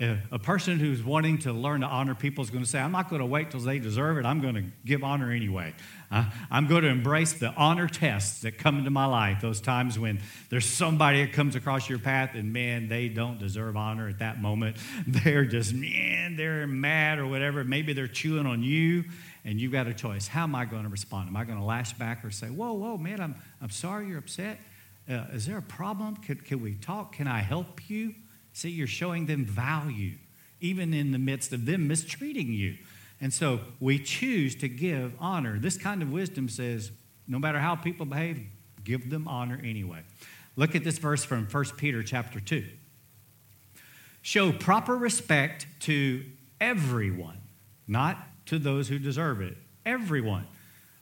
A 0.00 0.40
person 0.40 0.80
who's 0.80 1.04
wanting 1.04 1.38
to 1.38 1.52
learn 1.52 1.82
to 1.82 1.86
honor 1.86 2.16
people 2.16 2.42
is 2.42 2.50
going 2.50 2.64
to 2.64 2.68
say, 2.68 2.80
I'm 2.80 2.90
not 2.90 3.08
going 3.08 3.20
to 3.20 3.26
wait 3.26 3.52
till 3.52 3.60
they 3.60 3.78
deserve 3.78 4.18
it. 4.18 4.26
I'm 4.26 4.40
going 4.40 4.56
to 4.56 4.64
give 4.84 5.04
honor 5.04 5.30
anyway. 5.30 5.72
Uh, 6.10 6.24
I'm 6.50 6.66
going 6.66 6.82
to 6.82 6.88
embrace 6.88 7.34
the 7.34 7.50
honor 7.50 7.86
tests 7.86 8.42
that 8.42 8.58
come 8.58 8.78
into 8.78 8.90
my 8.90 9.06
life, 9.06 9.40
those 9.40 9.60
times 9.60 9.96
when 9.96 10.20
there's 10.50 10.66
somebody 10.66 11.24
that 11.24 11.32
comes 11.32 11.54
across 11.54 11.88
your 11.88 12.00
path 12.00 12.30
and, 12.34 12.52
man, 12.52 12.88
they 12.88 13.08
don't 13.08 13.38
deserve 13.38 13.76
honor 13.76 14.08
at 14.08 14.18
that 14.18 14.42
moment. 14.42 14.78
They're 15.06 15.44
just, 15.44 15.72
man, 15.72 16.34
they're 16.34 16.66
mad 16.66 17.20
or 17.20 17.28
whatever. 17.28 17.62
Maybe 17.62 17.92
they're 17.92 18.08
chewing 18.08 18.46
on 18.46 18.64
you, 18.64 19.04
and 19.44 19.60
you've 19.60 19.72
got 19.72 19.86
a 19.86 19.94
choice. 19.94 20.26
How 20.26 20.42
am 20.42 20.56
I 20.56 20.64
going 20.64 20.82
to 20.82 20.88
respond? 20.88 21.28
Am 21.28 21.36
I 21.36 21.44
going 21.44 21.58
to 21.58 21.64
lash 21.64 21.92
back 21.92 22.24
or 22.24 22.32
say, 22.32 22.48
whoa, 22.48 22.72
whoa, 22.72 22.96
man, 22.96 23.20
I'm, 23.20 23.36
I'm 23.62 23.70
sorry 23.70 24.08
you're 24.08 24.18
upset? 24.18 24.58
Uh, 25.08 25.24
is 25.32 25.46
there 25.46 25.58
a 25.58 25.62
problem? 25.62 26.16
Could, 26.16 26.44
can 26.44 26.62
we 26.62 26.74
talk? 26.74 27.14
Can 27.14 27.26
I 27.26 27.40
help 27.40 27.88
you? 27.90 28.14
See, 28.52 28.70
you're 28.70 28.86
showing 28.86 29.26
them 29.26 29.44
value, 29.44 30.14
even 30.60 30.94
in 30.94 31.12
the 31.12 31.18
midst 31.18 31.52
of 31.52 31.66
them 31.66 31.88
mistreating 31.88 32.52
you. 32.52 32.76
And 33.20 33.32
so 33.32 33.60
we 33.80 33.98
choose 33.98 34.54
to 34.56 34.68
give 34.68 35.12
honor. 35.18 35.58
This 35.58 35.76
kind 35.76 36.02
of 36.02 36.10
wisdom 36.10 36.48
says 36.48 36.90
no 37.26 37.38
matter 37.38 37.58
how 37.58 37.74
people 37.74 38.06
behave, 38.06 38.46
give 38.82 39.10
them 39.10 39.26
honor 39.28 39.60
anyway. 39.62 40.00
Look 40.56 40.74
at 40.74 40.84
this 40.84 40.98
verse 40.98 41.24
from 41.24 41.46
1 41.46 41.64
Peter 41.76 42.02
chapter 42.02 42.40
2. 42.40 42.64
Show 44.22 44.52
proper 44.52 44.96
respect 44.96 45.66
to 45.80 46.24
everyone, 46.60 47.38
not 47.86 48.18
to 48.46 48.58
those 48.58 48.88
who 48.88 48.98
deserve 48.98 49.40
it. 49.40 49.56
Everyone. 49.84 50.46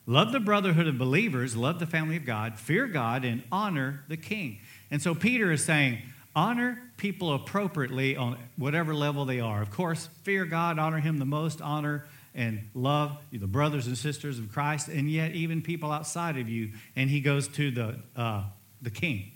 Love 0.06 0.32
the 0.32 0.40
brotherhood 0.40 0.88
of 0.88 0.98
believers, 0.98 1.54
love 1.56 1.78
the 1.78 1.86
family 1.86 2.16
of 2.16 2.24
God, 2.24 2.58
fear 2.58 2.86
God, 2.86 3.24
and 3.24 3.42
honor 3.52 4.02
the 4.08 4.16
king. 4.16 4.58
And 4.90 5.00
so 5.00 5.14
Peter 5.14 5.52
is 5.52 5.64
saying, 5.64 5.98
honor 6.34 6.78
people 6.96 7.32
appropriately 7.32 8.16
on 8.16 8.36
whatever 8.56 8.94
level 8.94 9.24
they 9.24 9.38
are. 9.38 9.62
Of 9.62 9.70
course, 9.70 10.08
fear 10.22 10.44
God, 10.44 10.78
honor 10.78 10.98
Him 10.98 11.18
the 11.18 11.24
most, 11.24 11.60
honor 11.60 12.04
and 12.34 12.68
love 12.74 13.18
the 13.30 13.46
brothers 13.46 13.86
and 13.86 13.96
sisters 13.96 14.38
of 14.38 14.50
Christ, 14.50 14.88
and 14.88 15.10
yet 15.10 15.32
even 15.32 15.62
people 15.62 15.92
outside 15.92 16.38
of 16.38 16.48
you. 16.48 16.70
And 16.96 17.10
he 17.10 17.20
goes 17.20 17.48
to 17.48 17.70
the, 17.70 17.98
uh, 18.16 18.44
the 18.80 18.90
king. 18.90 19.32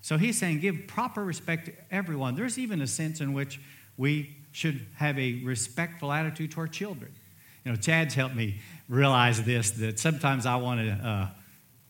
So 0.00 0.18
he's 0.18 0.38
saying, 0.38 0.60
give 0.60 0.86
proper 0.86 1.24
respect 1.24 1.66
to 1.66 1.72
everyone. 1.90 2.34
There's 2.34 2.58
even 2.58 2.80
a 2.80 2.86
sense 2.86 3.20
in 3.20 3.32
which 3.32 3.60
we 3.96 4.36
should 4.52 4.86
have 4.96 5.18
a 5.18 5.42
respectful 5.44 6.10
attitude 6.10 6.50
toward 6.50 6.72
children. 6.72 7.12
You 7.64 7.72
know, 7.72 7.76
Chad's 7.76 8.14
helped 8.14 8.34
me 8.34 8.60
realize 8.90 9.42
this 9.44 9.70
that 9.70 9.98
sometimes 9.98 10.44
I 10.44 10.56
want 10.56 10.80
to 10.80 10.92
uh, 10.92 11.28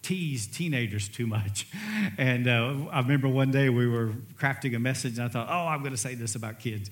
tease 0.03 0.47
teenagers 0.47 1.09
too 1.09 1.27
much. 1.27 1.67
And 2.19 2.49
uh, 2.49 2.75
I 2.91 3.01
remember 3.01 3.29
one 3.29 3.51
day 3.51 3.69
we 3.69 3.87
were 3.87 4.09
crafting 4.39 4.75
a 4.75 4.79
message, 4.79 5.19
and 5.19 5.25
I 5.25 5.29
thought, 5.29 5.49
oh, 5.49 5.69
I'm 5.69 5.81
going 5.81 5.93
to 5.93 5.99
say 5.99 6.15
this 6.15 6.35
about 6.35 6.59
kids. 6.59 6.91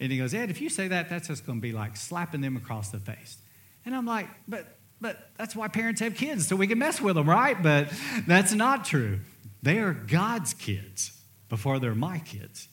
And 0.00 0.10
he 0.10 0.18
goes, 0.18 0.34
Ed, 0.34 0.50
if 0.50 0.60
you 0.60 0.68
say 0.68 0.88
that, 0.88 1.08
that's 1.08 1.28
just 1.28 1.46
going 1.46 1.58
to 1.58 1.62
be 1.62 1.72
like 1.72 1.96
slapping 1.96 2.40
them 2.40 2.56
across 2.56 2.90
the 2.90 2.98
face. 2.98 3.38
And 3.84 3.94
I'm 3.94 4.04
like, 4.04 4.26
but, 4.46 4.78
but 5.00 5.30
that's 5.36 5.54
why 5.54 5.68
parents 5.68 6.00
have 6.00 6.14
kids, 6.14 6.46
so 6.48 6.56
we 6.56 6.66
can 6.66 6.78
mess 6.78 7.00
with 7.00 7.14
them, 7.14 7.28
right? 7.28 7.62
But 7.62 7.92
that's 8.26 8.52
not 8.52 8.84
true. 8.84 9.20
They 9.62 9.78
are 9.78 9.92
God's 9.92 10.54
kids 10.54 11.12
before 11.48 11.78
they're 11.78 11.94
my 11.94 12.18
kids. 12.18 12.68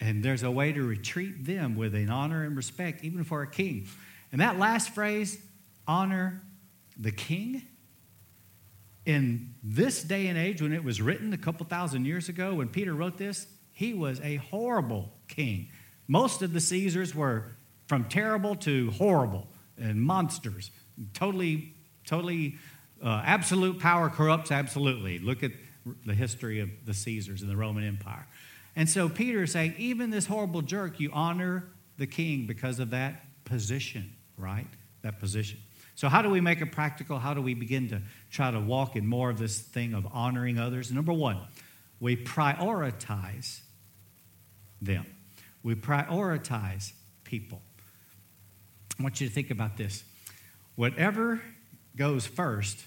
And 0.00 0.24
there's 0.24 0.42
a 0.42 0.50
way 0.50 0.72
to 0.72 0.96
treat 0.96 1.44
them 1.44 1.76
with 1.76 1.94
an 1.94 2.10
honor 2.10 2.44
and 2.44 2.56
respect, 2.56 3.04
even 3.04 3.22
for 3.22 3.42
a 3.42 3.50
king. 3.50 3.86
And 4.32 4.40
that 4.40 4.58
last 4.58 4.90
phrase, 4.90 5.38
honor 5.88 6.42
the 6.96 7.10
king, 7.10 7.62
in 9.08 9.54
this 9.62 10.02
day 10.02 10.26
and 10.26 10.36
age, 10.36 10.60
when 10.60 10.74
it 10.74 10.84
was 10.84 11.00
written 11.00 11.32
a 11.32 11.38
couple 11.38 11.64
thousand 11.64 12.04
years 12.04 12.28
ago, 12.28 12.56
when 12.56 12.68
Peter 12.68 12.92
wrote 12.92 13.16
this, 13.16 13.46
he 13.72 13.94
was 13.94 14.20
a 14.20 14.36
horrible 14.36 15.14
king. 15.28 15.70
Most 16.06 16.42
of 16.42 16.52
the 16.52 16.60
Caesars 16.60 17.14
were 17.14 17.56
from 17.86 18.04
terrible 18.04 18.54
to 18.56 18.90
horrible 18.90 19.48
and 19.78 19.98
monsters. 19.98 20.70
Totally, 21.14 21.72
totally, 22.06 22.56
uh, 23.02 23.22
absolute 23.24 23.80
power 23.80 24.10
corrupts 24.10 24.52
absolutely. 24.52 25.20
Look 25.20 25.42
at 25.42 25.52
the 26.04 26.14
history 26.14 26.60
of 26.60 26.68
the 26.84 26.92
Caesars 26.92 27.40
and 27.40 27.50
the 27.50 27.56
Roman 27.56 27.84
Empire. 27.84 28.26
And 28.76 28.90
so 28.90 29.08
Peter 29.08 29.44
is 29.44 29.52
saying, 29.52 29.74
even 29.78 30.10
this 30.10 30.26
horrible 30.26 30.60
jerk, 30.60 31.00
you 31.00 31.10
honor 31.14 31.64
the 31.96 32.06
king 32.06 32.46
because 32.46 32.78
of 32.78 32.90
that 32.90 33.22
position, 33.46 34.12
right? 34.36 34.66
That 35.00 35.18
position. 35.18 35.60
So, 35.98 36.08
how 36.08 36.22
do 36.22 36.30
we 36.30 36.40
make 36.40 36.60
it 36.60 36.70
practical? 36.70 37.18
How 37.18 37.34
do 37.34 37.42
we 37.42 37.54
begin 37.54 37.88
to 37.88 38.00
try 38.30 38.52
to 38.52 38.60
walk 38.60 38.94
in 38.94 39.04
more 39.04 39.30
of 39.30 39.38
this 39.40 39.58
thing 39.58 39.94
of 39.94 40.06
honoring 40.12 40.56
others? 40.56 40.92
Number 40.92 41.12
one, 41.12 41.40
we 41.98 42.14
prioritize 42.14 43.58
them. 44.80 45.04
We 45.64 45.74
prioritize 45.74 46.92
people. 47.24 47.60
I 48.96 49.02
want 49.02 49.20
you 49.20 49.26
to 49.26 49.34
think 49.34 49.50
about 49.50 49.76
this. 49.76 50.04
Whatever 50.76 51.40
goes 51.96 52.28
first 52.28 52.78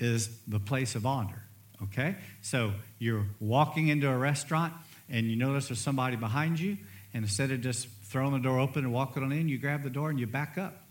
is 0.00 0.30
the 0.48 0.58
place 0.58 0.94
of 0.94 1.04
honor, 1.04 1.42
okay? 1.82 2.16
So 2.40 2.72
you're 2.98 3.26
walking 3.40 3.88
into 3.88 4.08
a 4.08 4.16
restaurant 4.16 4.72
and 5.10 5.26
you 5.26 5.36
notice 5.36 5.68
there's 5.68 5.80
somebody 5.80 6.16
behind 6.16 6.58
you, 6.58 6.78
and 7.12 7.24
instead 7.24 7.50
of 7.50 7.60
just 7.60 7.88
throwing 8.04 8.32
the 8.32 8.38
door 8.38 8.58
open 8.58 8.84
and 8.84 8.92
walking 8.94 9.22
on 9.22 9.32
in, 9.32 9.50
you 9.50 9.58
grab 9.58 9.82
the 9.82 9.90
door 9.90 10.08
and 10.08 10.18
you 10.18 10.26
back 10.26 10.56
up 10.56 10.81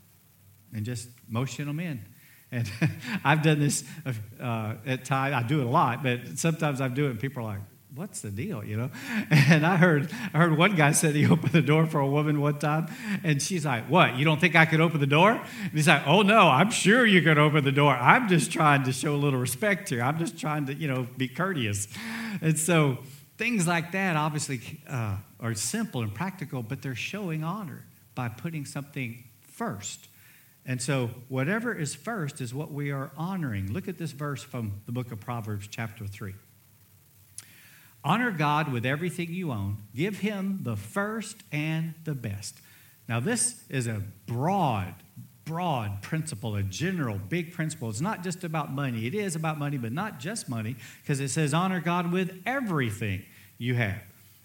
and 0.73 0.85
just 0.85 1.09
motion 1.27 1.67
them 1.67 1.79
in. 1.79 2.01
And 2.51 2.69
I've 3.23 3.41
done 3.41 3.59
this 3.59 3.83
uh, 4.39 4.75
at 4.85 5.05
times. 5.05 5.35
I 5.35 5.43
do 5.43 5.61
it 5.61 5.65
a 5.65 5.69
lot, 5.69 6.03
but 6.03 6.37
sometimes 6.37 6.81
I 6.81 6.87
do 6.87 7.07
it, 7.07 7.11
and 7.11 7.19
people 7.19 7.43
are 7.43 7.53
like, 7.53 7.61
"What's 7.95 8.21
the 8.21 8.29
deal?" 8.29 8.63
You 8.63 8.77
know. 8.77 8.91
And 9.31 9.65
I 9.65 9.77
heard, 9.77 10.11
I 10.33 10.37
heard 10.37 10.57
one 10.57 10.75
guy 10.75 10.91
said 10.91 11.15
he 11.15 11.25
opened 11.31 11.53
the 11.53 11.61
door 11.61 11.85
for 11.85 11.99
a 11.99 12.07
woman 12.07 12.41
one 12.41 12.59
time, 12.59 12.87
and 13.23 13.41
she's 13.41 13.65
like, 13.65 13.85
"What? 13.89 14.17
You 14.17 14.25
don't 14.25 14.39
think 14.39 14.55
I 14.55 14.65
could 14.65 14.81
open 14.81 14.99
the 14.99 15.07
door?" 15.07 15.31
And 15.31 15.71
he's 15.71 15.87
like, 15.87 16.05
"Oh 16.05 16.21
no, 16.21 16.49
I'm 16.49 16.71
sure 16.71 17.05
you 17.05 17.21
could 17.21 17.37
open 17.37 17.63
the 17.63 17.71
door. 17.71 17.93
I'm 17.93 18.27
just 18.27 18.51
trying 18.51 18.83
to 18.83 18.91
show 18.91 19.15
a 19.15 19.17
little 19.17 19.39
respect 19.39 19.89
here. 19.89 20.01
I'm 20.01 20.19
just 20.19 20.37
trying 20.37 20.65
to, 20.65 20.73
you 20.73 20.87
know, 20.87 21.07
be 21.17 21.29
courteous." 21.29 21.87
And 22.41 22.59
so 22.59 22.97
things 23.37 23.65
like 23.65 23.91
that 23.93 24.15
obviously 24.17 24.81
uh, 24.89 25.15
are 25.39 25.53
simple 25.53 26.01
and 26.01 26.13
practical, 26.13 26.61
but 26.61 26.81
they're 26.81 26.95
showing 26.95 27.43
honor 27.43 27.85
by 28.13 28.27
putting 28.27 28.65
something 28.65 29.23
first. 29.41 30.09
And 30.65 30.81
so, 30.81 31.09
whatever 31.27 31.73
is 31.73 31.95
first 31.95 32.39
is 32.39 32.53
what 32.53 32.71
we 32.71 32.91
are 32.91 33.11
honoring. 33.17 33.73
Look 33.73 33.87
at 33.87 33.97
this 33.97 34.11
verse 34.11 34.43
from 34.43 34.81
the 34.85 34.91
book 34.91 35.11
of 35.11 35.19
Proverbs, 35.19 35.67
chapter 35.67 36.05
3. 36.05 36.33
Honor 38.03 38.31
God 38.31 38.71
with 38.71 38.85
everything 38.85 39.31
you 39.31 39.51
own, 39.51 39.77
give 39.95 40.19
him 40.19 40.59
the 40.63 40.75
first 40.75 41.37
and 41.51 41.93
the 42.03 42.15
best. 42.15 42.55
Now, 43.07 43.19
this 43.19 43.63
is 43.69 43.87
a 43.87 44.01
broad, 44.25 44.93
broad 45.45 46.01
principle, 46.01 46.55
a 46.55 46.63
general, 46.63 47.17
big 47.17 47.53
principle. 47.53 47.89
It's 47.89 48.01
not 48.01 48.23
just 48.23 48.43
about 48.43 48.71
money. 48.71 49.05
It 49.05 49.13
is 49.13 49.35
about 49.35 49.59
money, 49.59 49.77
but 49.77 49.91
not 49.91 50.19
just 50.19 50.49
money, 50.49 50.75
because 51.01 51.19
it 51.19 51.29
says 51.29 51.53
honor 51.53 51.79
God 51.79 52.11
with 52.11 52.41
everything 52.45 53.23
you 53.57 53.75
have. 53.75 54.01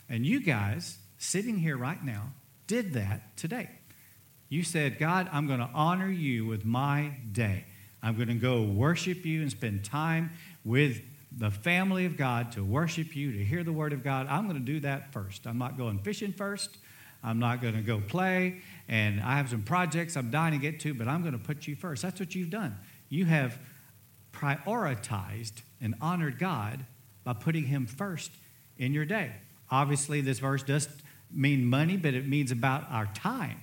And 0.08 0.26
you 0.26 0.40
guys 0.40 0.99
sitting 1.18 1.58
here 1.58 1.76
right 1.76 2.02
now 2.02 2.32
did 2.66 2.92
that 2.94 3.37
today. 3.37 3.70
You 4.49 4.62
said, 4.62 4.99
God, 4.99 5.29
I'm 5.33 5.47
going 5.47 5.59
to 5.59 5.71
honor 5.75 6.11
you 6.11 6.47
with 6.47 6.65
my 6.65 7.12
day. 7.33 7.65
I'm 8.03 8.15
going 8.17 8.29
to 8.29 8.35
go 8.35 8.62
worship 8.62 9.25
you 9.25 9.43
and 9.43 9.50
spend 9.50 9.85
time 9.85 10.31
with 10.65 11.00
the 11.37 11.50
family 11.50 12.07
of 12.07 12.17
God 12.17 12.53
to 12.53 12.65
worship 12.65 13.17
you, 13.17 13.33
to 13.33 13.45
hear 13.45 13.65
the 13.65 13.73
word 13.73 13.93
of 13.93 14.05
God. 14.05 14.26
I'm 14.29 14.45
going 14.45 14.59
to 14.59 14.65
do 14.65 14.81
that 14.81 15.12
first. 15.12 15.47
I'm 15.47 15.59
not 15.59 15.76
going 15.76 15.99
fishing 15.99 16.33
first. 16.33 16.76
I'm 17.25 17.38
not 17.38 17.61
going 17.61 17.75
to 17.75 17.83
go 17.83 18.00
play. 18.00 18.61
And 18.88 19.21
I 19.21 19.37
have 19.37 19.50
some 19.50 19.62
projects 19.62 20.17
I'm 20.17 20.31
dying 20.31 20.53
to 20.53 20.59
get 20.59 20.81
to, 20.81 20.95
but 20.95 21.09
I'm 21.09 21.23
going 21.23 21.33
to 21.33 21.45
put 21.45 21.67
you 21.67 21.75
first. 21.75 22.03
That's 22.03 22.21
what 22.21 22.35
you've 22.35 22.50
done. 22.50 22.76
You 23.09 23.25
have 23.25 23.59
prioritized 24.33 25.62
and 25.81 25.95
honored 26.00 26.38
God 26.38 26.85
by 27.25 27.33
putting 27.33 27.65
Him 27.65 27.87
first 27.87 28.31
in 28.79 28.95
your 28.95 29.05
day. 29.05 29.33
Obviously, 29.71 30.21
this 30.21 30.38
verse 30.38 30.62
does 30.62 30.88
mean 31.33 31.65
money, 31.65 31.97
but 31.97 32.15
it 32.15 32.29
means 32.29 32.53
about 32.53 32.85
our 32.91 33.07
time. 33.07 33.61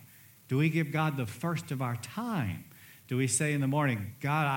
Do 0.48 0.58
we 0.58 0.70
give 0.70 0.92
God 0.92 1.18
the 1.18 1.26
first 1.26 1.72
of 1.72 1.82
our 1.82 1.96
time? 1.98 2.66
Do 3.08 3.18
we 3.18 3.28
say 3.28 3.54
in 3.54 3.60
the 3.60 3.68
morning, 3.68 4.16
God, 4.22 4.48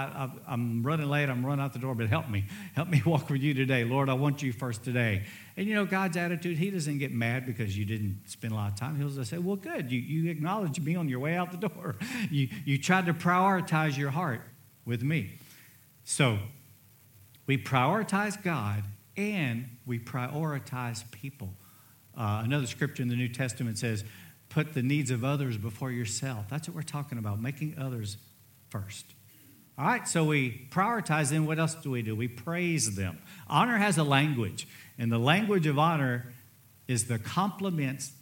I, 0.46 0.52
am 0.52 0.82
running 0.82 1.08
late, 1.08 1.28
I'm 1.28 1.44
running 1.44 1.64
out 1.64 1.72
the 1.72 1.80
door, 1.80 1.96
but 1.96 2.06
help 2.08 2.30
me. 2.30 2.44
Help 2.74 2.88
me 2.88 3.02
walk 3.06 3.28
with 3.28 3.42
you 3.42 3.54
today. 3.54 3.84
Lord, 3.84 4.08
I 4.08 4.14
want 4.14 4.40
you 4.40 4.52
first 4.52 4.84
today. 4.84 5.24
And 5.56 5.66
you 5.66 5.74
know, 5.74 5.84
God's 5.84 6.16
attitude, 6.16 6.56
He 6.56 6.70
doesn't 6.70 6.98
get 6.98 7.12
mad 7.12 7.44
because 7.44 7.76
you 7.76 7.84
didn't 7.84 8.22
spend 8.26 8.52
a 8.52 8.56
lot 8.56 8.70
of 8.70 8.78
time. 8.78 8.96
He'll 8.96 9.08
just 9.08 9.30
say, 9.30 9.38
Well, 9.38 9.56
good. 9.56 9.90
You, 9.90 9.98
you 9.98 10.30
acknowledge 10.30 10.80
me 10.80 10.94
on 10.94 11.08
your 11.08 11.18
way 11.18 11.36
out 11.36 11.50
the 11.50 11.68
door. 11.68 11.96
You, 12.30 12.48
you 12.64 12.78
tried 12.78 13.06
to 13.06 13.14
prioritize 13.14 13.96
your 13.96 14.10
heart 14.10 14.40
with 14.84 15.02
me. 15.02 15.32
So 16.04 16.38
we 17.46 17.58
prioritize 17.58 18.42
God 18.42 18.84
and 19.16 19.68
we 19.86 19.98
prioritize 19.98 21.08
people. 21.10 21.50
Uh, 22.16 22.42
another 22.44 22.66
scripture 22.66 23.02
in 23.02 23.08
the 23.08 23.16
New 23.16 23.28
Testament 23.28 23.78
says, 23.78 24.04
put 24.56 24.72
the 24.72 24.82
needs 24.82 25.10
of 25.10 25.22
others 25.22 25.58
before 25.58 25.90
yourself. 25.90 26.46
That's 26.48 26.66
what 26.66 26.74
we're 26.74 26.80
talking 26.80 27.18
about, 27.18 27.38
making 27.42 27.76
others 27.78 28.16
first. 28.70 29.04
All 29.76 29.84
right, 29.84 30.08
so 30.08 30.24
we 30.24 30.66
prioritize 30.70 31.28
them. 31.28 31.44
What 31.44 31.58
else 31.58 31.74
do 31.74 31.90
we 31.90 32.00
do? 32.00 32.16
We 32.16 32.26
praise 32.26 32.96
them. 32.96 33.18
Honor 33.48 33.76
has 33.76 33.98
a 33.98 34.02
language, 34.02 34.66
and 34.96 35.12
the 35.12 35.18
language 35.18 35.66
of 35.66 35.78
honor 35.78 36.32
is 36.88 37.06
the 37.06 37.18
compliments 37.18 38.12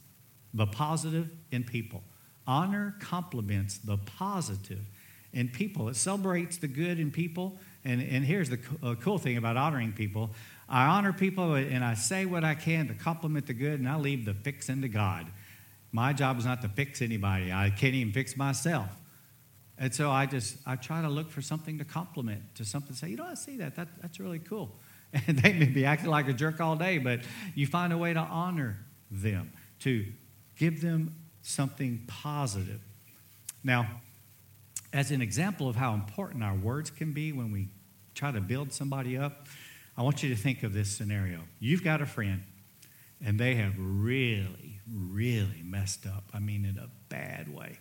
the 0.53 0.67
positive 0.67 1.31
in 1.53 1.63
people. 1.63 2.03
Honor 2.49 2.97
compliments 2.99 3.79
the 3.79 3.97
positive 3.97 4.85
in 5.33 5.49
people. 5.49 5.89
It 5.89 5.95
celebrates 5.95 6.57
the 6.57 6.67
good 6.67 6.99
in 6.99 7.13
people. 7.13 7.59
And, 7.85 8.03
and 8.03 8.25
here's 8.25 8.51
the 8.51 8.57
co- 8.57 8.91
uh, 8.91 8.95
cool 8.97 9.19
thing 9.19 9.37
about 9.37 9.57
honoring 9.57 9.93
people 9.93 10.31
I 10.69 10.87
honor 10.87 11.13
people 11.13 11.55
and 11.55 11.85
I 11.85 11.95
say 11.95 12.25
what 12.25 12.43
I 12.43 12.55
can 12.55 12.89
to 12.89 12.95
compliment 12.95 13.47
the 13.47 13.53
good, 13.53 13.79
and 13.79 13.89
I 13.89 13.97
leave 13.97 14.25
the 14.25 14.35
fixing 14.35 14.81
to 14.83 14.89
God. 14.89 15.27
My 15.95 16.13
job 16.13 16.41
is 16.41 16.45
not 16.45 16.61
to 16.63 16.69
fix 16.69 17.01
anybody, 17.01 17.53
I 17.53 17.71
can't 17.71 17.95
even 17.95 18.13
fix 18.13 18.37
myself. 18.37 18.89
And 19.79 19.95
so 19.95 20.11
I 20.11 20.27
just 20.27 20.57
I 20.67 20.75
try 20.75 21.01
to 21.01 21.09
look 21.09 21.31
for 21.31 21.41
something 21.41 21.79
to 21.79 21.85
compliment, 21.85 22.43
to 22.57 22.65
something 22.65 22.93
to 22.93 22.99
say, 22.99 23.11
you 23.11 23.17
know, 23.17 23.27
I 23.27 23.35
see 23.35 23.59
that. 23.59 23.77
that 23.77 23.87
that's 24.03 24.19
really 24.19 24.41
cool. 24.41 24.75
And 25.29 25.39
they 25.39 25.53
may 25.53 25.67
be 25.67 25.85
acting 25.85 26.11
like 26.11 26.27
a 26.27 26.33
jerk 26.33 26.61
all 26.61 26.75
day, 26.75 26.99
but 26.99 27.21
you 27.55 27.69
find 27.69 27.93
a 27.93 27.97
way 27.97 28.13
to 28.13 28.19
honor 28.19 28.77
them, 29.13 29.53
to 29.81 30.05
give 30.59 30.81
them 30.81 31.15
something 31.43 32.03
positive. 32.09 32.81
Now, 33.63 33.87
as 34.93 35.13
an 35.13 35.23
example 35.23 35.69
of 35.69 35.77
how 35.77 35.95
important 35.95 36.43
our 36.43 36.57
words 36.57 36.91
can 36.91 37.13
be 37.13 37.31
when 37.31 37.53
we 37.53 37.69
try 38.17 38.33
to 38.33 38.41
build 38.41 38.73
somebody 38.73 39.17
up, 39.17 39.47
I 39.97 40.03
want 40.03 40.25
you 40.25 40.31
to 40.31 40.37
think 40.37 40.65
of 40.65 40.73
this 40.73 40.91
scenario. 40.91 41.39
You've 41.61 41.85
got 41.85 42.03
a 42.03 42.07
friend, 42.07 42.43
and 43.25 43.39
they 43.39 43.55
have 43.55 43.75
really, 43.79 44.64
really 44.93 45.63
messed 45.65 46.07
up. 46.07 46.25
I 46.33 46.39
mean, 46.39 46.65
in 46.65 46.79
a 46.79 46.89
bad 47.09 47.55
way 47.55 47.79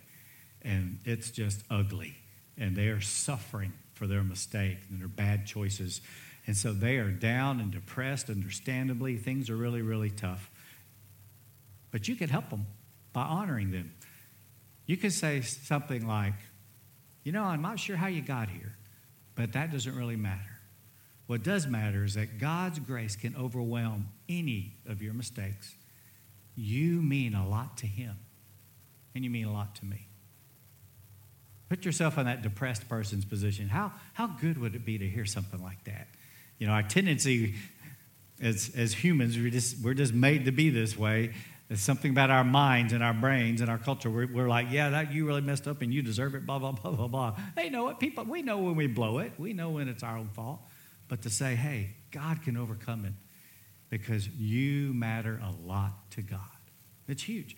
and 0.64 0.98
it's 1.04 1.30
just 1.30 1.62
ugly. 1.70 2.16
And 2.56 2.74
they 2.74 2.88
are 2.88 3.00
suffering 3.00 3.72
for 3.92 4.06
their 4.06 4.22
mistake 4.22 4.78
and 4.88 5.00
their 5.00 5.08
bad 5.08 5.46
choices. 5.46 6.00
And 6.46 6.56
so 6.56 6.72
they 6.72 6.96
are 6.96 7.10
down 7.10 7.60
and 7.60 7.70
depressed, 7.70 8.30
understandably. 8.30 9.16
Things 9.16 9.50
are 9.50 9.56
really, 9.56 9.82
really 9.82 10.10
tough. 10.10 10.50
But 11.90 12.08
you 12.08 12.16
can 12.16 12.28
help 12.28 12.50
them 12.50 12.66
by 13.12 13.22
honoring 13.22 13.70
them. 13.70 13.92
You 14.86 14.96
could 14.96 15.12
say 15.12 15.42
something 15.42 16.06
like, 16.06 16.34
You 17.22 17.32
know, 17.32 17.44
I'm 17.44 17.62
not 17.62 17.78
sure 17.78 17.96
how 17.96 18.08
you 18.08 18.20
got 18.20 18.48
here, 18.48 18.76
but 19.34 19.52
that 19.52 19.72
doesn't 19.72 19.96
really 19.96 20.16
matter. 20.16 20.40
What 21.26 21.42
does 21.42 21.66
matter 21.66 22.04
is 22.04 22.14
that 22.14 22.38
God's 22.38 22.78
grace 22.78 23.16
can 23.16 23.34
overwhelm 23.36 24.08
any 24.28 24.76
of 24.86 25.00
your 25.00 25.14
mistakes. 25.14 25.74
You 26.56 27.02
mean 27.02 27.34
a 27.34 27.46
lot 27.46 27.78
to 27.78 27.86
Him, 27.86 28.16
and 29.14 29.24
you 29.24 29.30
mean 29.30 29.46
a 29.46 29.52
lot 29.52 29.74
to 29.76 29.84
me. 29.84 30.08
Put 31.68 31.84
yourself 31.84 32.18
in 32.18 32.26
that 32.26 32.42
depressed 32.42 32.88
person's 32.88 33.24
position. 33.24 33.68
How, 33.68 33.92
how 34.12 34.28
good 34.28 34.58
would 34.58 34.74
it 34.74 34.84
be 34.84 34.98
to 34.98 35.08
hear 35.08 35.24
something 35.24 35.62
like 35.62 35.82
that? 35.84 36.08
You 36.58 36.66
know, 36.66 36.72
our 36.72 36.82
tendency 36.82 37.54
as, 38.40 38.70
as 38.76 38.92
humans, 38.92 39.36
we're 39.36 39.50
just, 39.50 39.80
we're 39.82 39.94
just 39.94 40.14
made 40.14 40.44
to 40.44 40.52
be 40.52 40.70
this 40.70 40.96
way. 40.96 41.32
It's 41.70 41.80
something 41.80 42.10
about 42.10 42.30
our 42.30 42.44
minds 42.44 42.92
and 42.92 43.02
our 43.02 43.14
brains 43.14 43.60
and 43.60 43.70
our 43.70 43.78
culture. 43.78 44.10
We're, 44.10 44.26
we're 44.26 44.48
like, 44.48 44.68
yeah, 44.70 44.90
that 44.90 45.12
you 45.12 45.26
really 45.26 45.40
messed 45.40 45.66
up 45.66 45.80
and 45.80 45.92
you 45.92 46.02
deserve 46.02 46.34
it, 46.34 46.44
blah, 46.44 46.58
blah, 46.58 46.72
blah, 46.72 46.92
blah, 46.92 47.08
blah. 47.08 47.36
They 47.56 47.70
know 47.70 47.88
it. 47.88 47.98
People, 47.98 48.24
we 48.24 48.42
know 48.42 48.58
when 48.58 48.76
we 48.76 48.86
blow 48.86 49.18
it. 49.18 49.32
We 49.38 49.54
know 49.54 49.70
when 49.70 49.88
it's 49.88 50.02
our 50.02 50.18
own 50.18 50.28
fault. 50.28 50.60
But 51.08 51.22
to 51.22 51.30
say, 51.30 51.54
hey, 51.54 51.96
God 52.10 52.42
can 52.42 52.56
overcome 52.56 53.06
it 53.06 53.12
because 53.90 54.28
you 54.28 54.92
matter 54.92 55.40
a 55.42 55.52
lot 55.66 56.10
to 56.12 56.22
God. 56.22 56.40
It's 57.08 57.22
huge. 57.22 57.56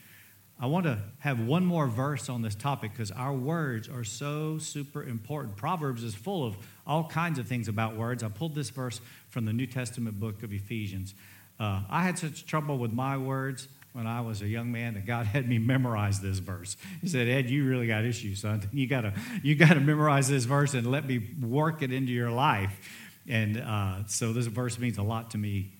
I 0.58 0.66
want 0.66 0.86
to 0.86 0.98
have 1.18 1.40
one 1.40 1.66
more 1.66 1.86
verse 1.86 2.30
on 2.30 2.40
this 2.40 2.54
topic 2.54 2.92
because 2.92 3.10
our 3.10 3.32
words 3.32 3.90
are 3.90 4.04
so 4.04 4.56
super 4.56 5.04
important. 5.04 5.56
Proverbs 5.56 6.02
is 6.02 6.14
full 6.14 6.46
of 6.46 6.56
all 6.86 7.04
kinds 7.04 7.38
of 7.38 7.46
things 7.46 7.68
about 7.68 7.94
words. 7.94 8.22
I 8.22 8.28
pulled 8.28 8.54
this 8.54 8.70
verse 8.70 9.02
from 9.28 9.44
the 9.44 9.52
New 9.52 9.66
Testament 9.66 10.18
book 10.18 10.42
of 10.42 10.52
Ephesians. 10.54 11.14
Uh, 11.60 11.82
I 11.90 12.02
had 12.02 12.18
such 12.18 12.46
trouble 12.46 12.78
with 12.78 12.92
my 12.92 13.18
words 13.18 13.68
when 13.92 14.06
I 14.06 14.22
was 14.22 14.40
a 14.40 14.46
young 14.46 14.72
man 14.72 14.94
that 14.94 15.04
God 15.04 15.26
had 15.34 15.46
me 15.46 15.58
memorize 15.58 16.20
this 16.20 16.38
verse. 16.38 16.78
He 17.02 17.08
said, 17.08 17.28
"Ed, 17.28 17.50
you 17.50 17.66
really 17.66 17.86
got 17.86 18.04
issues, 18.04 18.40
son. 18.40 18.62
You 18.72 18.86
gotta 18.86 19.12
you 19.42 19.56
gotta 19.56 19.80
memorize 19.80 20.28
this 20.28 20.44
verse 20.44 20.72
and 20.72 20.90
let 20.90 21.06
me 21.06 21.34
work 21.40 21.82
it 21.82 21.92
into 21.92 22.12
your 22.12 22.30
life." 22.30 22.78
And 23.28 23.58
uh, 23.58 24.06
so 24.06 24.32
this 24.32 24.46
verse 24.46 24.78
means 24.78 24.98
a 24.98 25.02
lot 25.02 25.32
to 25.32 25.38
me 25.38 25.72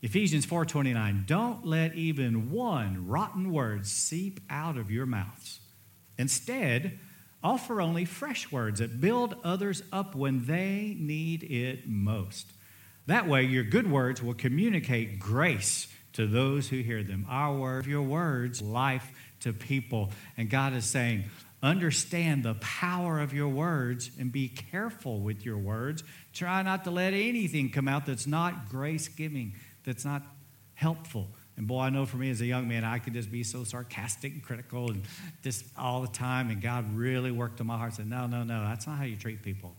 Ephesians 0.00 0.46
4:29 0.46 1.26
Don't 1.26 1.66
let 1.66 1.94
even 1.94 2.50
one 2.50 3.08
rotten 3.08 3.52
word 3.52 3.86
seep 3.86 4.40
out 4.48 4.76
of 4.76 4.90
your 4.90 5.06
mouths. 5.06 5.60
Instead, 6.16 6.98
offer 7.42 7.80
only 7.80 8.04
fresh 8.04 8.50
words 8.52 8.80
that 8.80 9.00
build 9.00 9.34
others 9.42 9.82
up 9.92 10.14
when 10.14 10.46
they 10.46 10.96
need 10.98 11.42
it 11.44 11.88
most. 11.88 12.46
That 13.06 13.26
way 13.26 13.44
your 13.44 13.64
good 13.64 13.90
words 13.90 14.22
will 14.22 14.34
communicate 14.34 15.18
grace 15.18 15.88
to 16.12 16.26
those 16.26 16.68
who 16.68 16.78
hear 16.78 17.02
them. 17.02 17.26
Our 17.28 17.56
word, 17.56 17.86
your 17.86 18.02
words, 18.02 18.60
life 18.60 19.10
to 19.40 19.52
people. 19.52 20.10
And 20.36 20.50
God 20.50 20.74
is 20.74 20.84
saying, 20.84 21.24
understand 21.62 22.44
the 22.44 22.54
power 22.54 23.20
of 23.20 23.32
your 23.32 23.48
words 23.48 24.10
and 24.18 24.30
be 24.30 24.48
careful 24.48 25.20
with 25.20 25.44
your 25.44 25.58
words. 25.58 26.04
Try 26.32 26.62
not 26.62 26.84
to 26.84 26.90
let 26.90 27.14
anything 27.14 27.70
come 27.70 27.88
out 27.88 28.06
that's 28.06 28.26
not 28.26 28.68
grace 28.68 29.08
giving 29.08 29.54
that's 29.88 30.04
not 30.04 30.22
helpful. 30.74 31.26
And 31.56 31.66
boy, 31.66 31.80
I 31.80 31.90
know 31.90 32.04
for 32.04 32.18
me 32.18 32.30
as 32.30 32.40
a 32.42 32.46
young 32.46 32.68
man, 32.68 32.84
I 32.84 32.98
could 32.98 33.14
just 33.14 33.32
be 33.32 33.42
so 33.42 33.64
sarcastic 33.64 34.32
and 34.32 34.42
critical 34.42 34.90
and 34.90 35.02
just 35.42 35.64
all 35.76 36.02
the 36.02 36.08
time. 36.08 36.50
And 36.50 36.60
God 36.60 36.94
really 36.94 37.32
worked 37.32 37.60
on 37.60 37.66
my 37.66 37.76
heart. 37.78 37.88
And 37.88 37.96
said, 37.96 38.10
no, 38.10 38.26
no, 38.26 38.44
no, 38.44 38.64
that's 38.64 38.86
not 38.86 38.98
how 38.98 39.04
you 39.04 39.16
treat 39.16 39.42
people. 39.42 39.74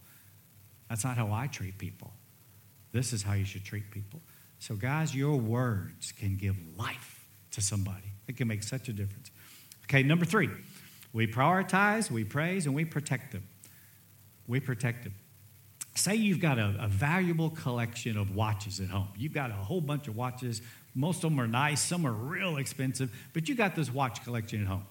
That's 0.89 1.03
not 1.03 1.15
how 1.15 1.31
I 1.31 1.45
treat 1.47 1.77
people. 1.77 2.11
This 2.91 3.13
is 3.13 3.21
how 3.21 3.33
you 3.33 3.45
should 3.45 3.63
treat 3.63 3.91
people. 3.91 4.19
So, 4.57 4.75
guys, 4.75 5.15
your 5.15 5.37
words 5.37 6.11
can 6.11 6.35
give 6.35 6.57
life 6.75 7.23
to 7.51 7.61
somebody. 7.61 8.11
It 8.27 8.35
can 8.35 8.47
make 8.47 8.63
such 8.63 8.89
a 8.89 8.93
difference. 8.93 9.29
Okay, 9.85 10.01
number 10.01 10.25
three, 10.25 10.49
we 11.13 11.27
prioritize, 11.27 12.09
we 12.09 12.23
praise, 12.23 12.65
and 12.65 12.73
we 12.73 12.83
protect 12.83 13.31
them. 13.31 13.43
We 14.47 14.59
protect 14.59 15.03
them 15.03 15.13
say 15.99 16.15
you've 16.15 16.39
got 16.39 16.57
a, 16.57 16.75
a, 16.79 16.87
valuable 16.87 17.49
collection 17.49 18.17
of 18.17 18.35
watches 18.35 18.79
at 18.79 18.89
home. 18.89 19.09
You've 19.17 19.33
got 19.33 19.51
a 19.51 19.53
whole 19.53 19.81
bunch 19.81 20.07
of 20.07 20.15
watches. 20.15 20.61
Most 20.95 21.23
of 21.23 21.29
them 21.29 21.39
are 21.39 21.47
nice, 21.47 21.81
some 21.81 22.05
are 22.05 22.11
real 22.11 22.57
expensive, 22.57 23.11
but 23.33 23.47
you 23.47 23.55
got 23.55 23.75
this 23.75 23.93
watch 23.93 24.23
collection 24.23 24.61
at 24.61 24.67
home. 24.67 24.85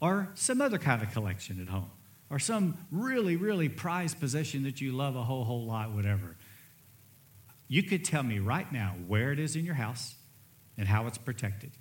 Or 0.00 0.28
some 0.34 0.60
other 0.60 0.78
kind 0.78 1.02
of 1.02 1.12
collection 1.12 1.60
at 1.60 1.68
home. 1.68 1.90
Or 2.30 2.38
some 2.38 2.78
really, 2.90 3.36
really 3.36 3.68
prized 3.68 4.20
possession 4.20 4.62
that 4.62 4.80
you 4.80 4.92
love 4.92 5.16
a 5.16 5.22
whole, 5.22 5.44
whole 5.44 5.66
lot, 5.66 5.92
whatever. 5.92 6.36
You 7.68 7.82
could 7.82 8.04
tell 8.04 8.22
me 8.22 8.38
right 8.38 8.70
now 8.72 8.94
where 9.06 9.32
it 9.32 9.38
is 9.38 9.56
in 9.56 9.64
your 9.64 9.74
house 9.74 10.14
and 10.78 10.88
how 10.88 11.06
it's 11.06 11.18
protected. 11.18 11.72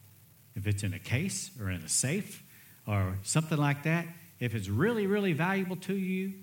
If 0.56 0.68
it's 0.68 0.84
in 0.84 0.94
a 0.94 1.00
case 1.00 1.52
or 1.62 1.70
in 1.70 1.82
a 1.82 1.90
safe 1.90 2.44
or 2.88 3.18
something 3.24 3.58
like 3.58 3.84
that, 3.84 4.06
if 4.40 4.56
it's 4.56 4.70
really, 4.70 5.08
really 5.08 5.34
valuable 5.34 5.76
to 5.78 5.96
you, 5.96 6.34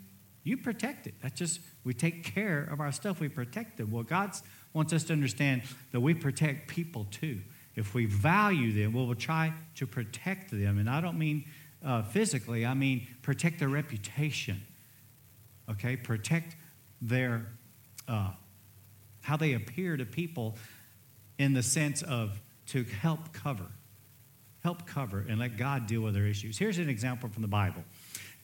you 0.43 0.57
protect 0.57 1.07
it. 1.07 1.15
That's 1.21 1.39
just, 1.39 1.61
we 1.87 1.95
take 1.95 2.25
care 2.25 2.65
of 2.65 2.81
our 2.81 2.91
stuff, 2.91 3.21
we 3.21 3.29
protect 3.29 3.77
them. 3.77 3.93
Well, 3.93 4.03
God 4.03 4.33
wants 4.73 4.93
us 4.93 5.05
to 5.05 5.13
understand 5.13 5.63
that 5.93 6.01
we 6.01 6.15
protect 6.15 6.67
people 6.67 7.07
too. 7.13 7.39
If 7.77 7.95
we 7.95 8.07
value 8.07 8.73
them, 8.73 8.93
we'll 8.93 9.15
try 9.15 9.53
to 9.77 9.87
protect 9.87 10.51
them. 10.51 10.79
And 10.79 10.91
I 10.91 11.01
don't 11.01 11.17
mean 11.17 11.45
uh, 11.85 12.03
physically, 12.03 12.67
I 12.67 12.75
mean 12.75 13.07
protect 13.23 13.61
their 13.61 13.69
reputation. 13.69 14.61
Okay? 15.71 15.95
Protect 15.95 16.57
their, 17.01 17.47
uh, 18.09 18.31
how 19.21 19.37
they 19.37 19.53
appear 19.53 19.97
to 19.97 20.05
people 20.05 20.57
in 21.39 21.53
the 21.53 21.63
sense 21.63 22.03
of 22.03 22.41
to 22.67 22.83
help 22.83 23.33
cover. 23.33 23.67
Help 24.65 24.87
cover 24.87 25.25
and 25.29 25.39
let 25.39 25.57
God 25.57 25.87
deal 25.87 26.01
with 26.01 26.15
their 26.15 26.27
issues. 26.27 26.59
Here's 26.59 26.79
an 26.79 26.89
example 26.89 27.29
from 27.29 27.43
the 27.43 27.49
Bible. 27.49 27.85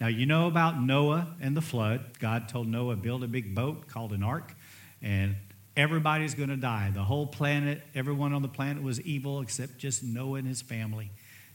Now, 0.01 0.09
you 0.09 0.27
know 0.27 0.47
about 0.47 0.81
Noah 0.81 1.37
and 1.41 1.57
the 1.57 1.61
flood. 1.61 2.19
God 2.19 2.49
told 2.49 2.67
Noah, 2.67 2.97
build 2.97 3.23
a 3.23 3.29
big 3.29 3.55
boat 3.55 3.87
called 3.87 4.13
an 4.13 4.23
ark, 4.23 4.55
and 5.01 5.37
everybody's 5.77 6.35
going 6.35 6.49
to 6.49 6.57
die. 6.57 6.91
The 6.93 7.05
whole 7.05 7.27
planet, 7.27 7.83
everyone 7.95 8.33
on 8.33 8.43
the 8.43 8.49
planet 8.49 8.83
was 8.83 9.01
evil 9.03 9.41
except 9.41 9.79
just 9.79 10.03
Noah 10.03 10.39
and 10.39 10.49
his 10.49 10.61
family. 10.63 11.11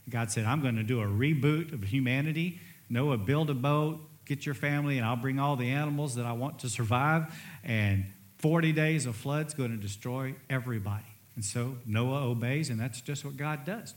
God 0.10 0.32
said, 0.32 0.45
I'm 0.45 0.62
going 0.62 0.78
to 0.78 0.84
do 0.84 1.02
a 1.02 1.06
reboot 1.06 1.73
of 1.73 1.84
humanity. 1.84 2.60
Noah, 2.89 3.17
build 3.17 3.50
a 3.50 3.54
boat, 3.54 4.00
get 4.26 4.45
your 4.45 4.56
family, 4.56 4.97
and 4.97 5.06
I'll 5.06 5.17
bring 5.17 5.39
all 5.39 5.56
the 5.56 5.69
animals 5.69 6.15
that 6.15 6.26
I 6.26 6.32
want 6.32 6.60
to 6.60 6.69
survive. 6.69 7.34
And 7.63 8.06
40 8.38 8.71
days 8.71 9.06
of 9.06 9.15
flood's 9.15 9.54
going 9.54 9.71
to 9.71 9.78
destroy 9.78 10.36
everybody. 10.50 11.04
And 11.36 11.43
so 11.43 11.78
Noah 11.86 12.23
obeys, 12.23 12.69
and 12.69 12.80
that's 12.80 13.02
just 13.02 13.26
what 13.26 13.36
God 13.36 13.65
does. 13.65 13.93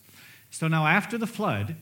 So 0.50 0.66
now, 0.66 0.87
after 0.87 1.16
the 1.16 1.29
flood, 1.29 1.76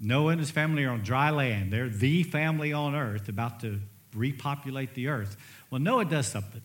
Noah 0.00 0.32
and 0.32 0.40
his 0.40 0.50
family 0.50 0.84
are 0.84 0.90
on 0.90 1.02
dry 1.02 1.30
land. 1.30 1.72
They're 1.72 1.88
the 1.88 2.22
family 2.22 2.72
on 2.72 2.94
earth 2.94 3.28
about 3.28 3.60
to 3.60 3.80
repopulate 4.14 4.94
the 4.94 5.08
earth. 5.08 5.36
Well, 5.70 5.80
Noah 5.80 6.04
does 6.04 6.26
something. 6.26 6.62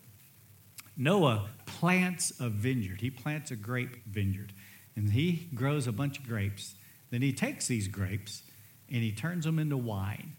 Noah 0.96 1.48
plants 1.66 2.32
a 2.40 2.48
vineyard. 2.48 3.00
He 3.00 3.10
plants 3.10 3.50
a 3.50 3.56
grape 3.56 4.04
vineyard. 4.06 4.52
And 4.96 5.10
he 5.10 5.48
grows 5.54 5.86
a 5.86 5.92
bunch 5.92 6.18
of 6.18 6.26
grapes. 6.26 6.74
Then 7.10 7.22
he 7.22 7.32
takes 7.32 7.66
these 7.66 7.88
grapes 7.88 8.42
and 8.88 9.02
he 9.02 9.12
turns 9.12 9.44
them 9.44 9.58
into 9.58 9.76
wine. 9.76 10.36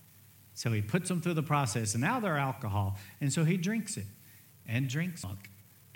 So 0.54 0.71
he 0.71 0.82
puts 0.82 1.10
them 1.10 1.21
through 1.21 1.36
the 1.36 1.43
process, 1.43 1.95
and 1.95 2.01
now 2.01 2.19
they're 2.19 2.38
alcohol. 2.38 2.99
And 3.19 3.32
so 3.32 3.45
he 3.45 3.58
drinks 3.58 3.97
it 3.97 4.06
and 4.67 4.88
drinks 4.88 5.23
it. 5.23 5.30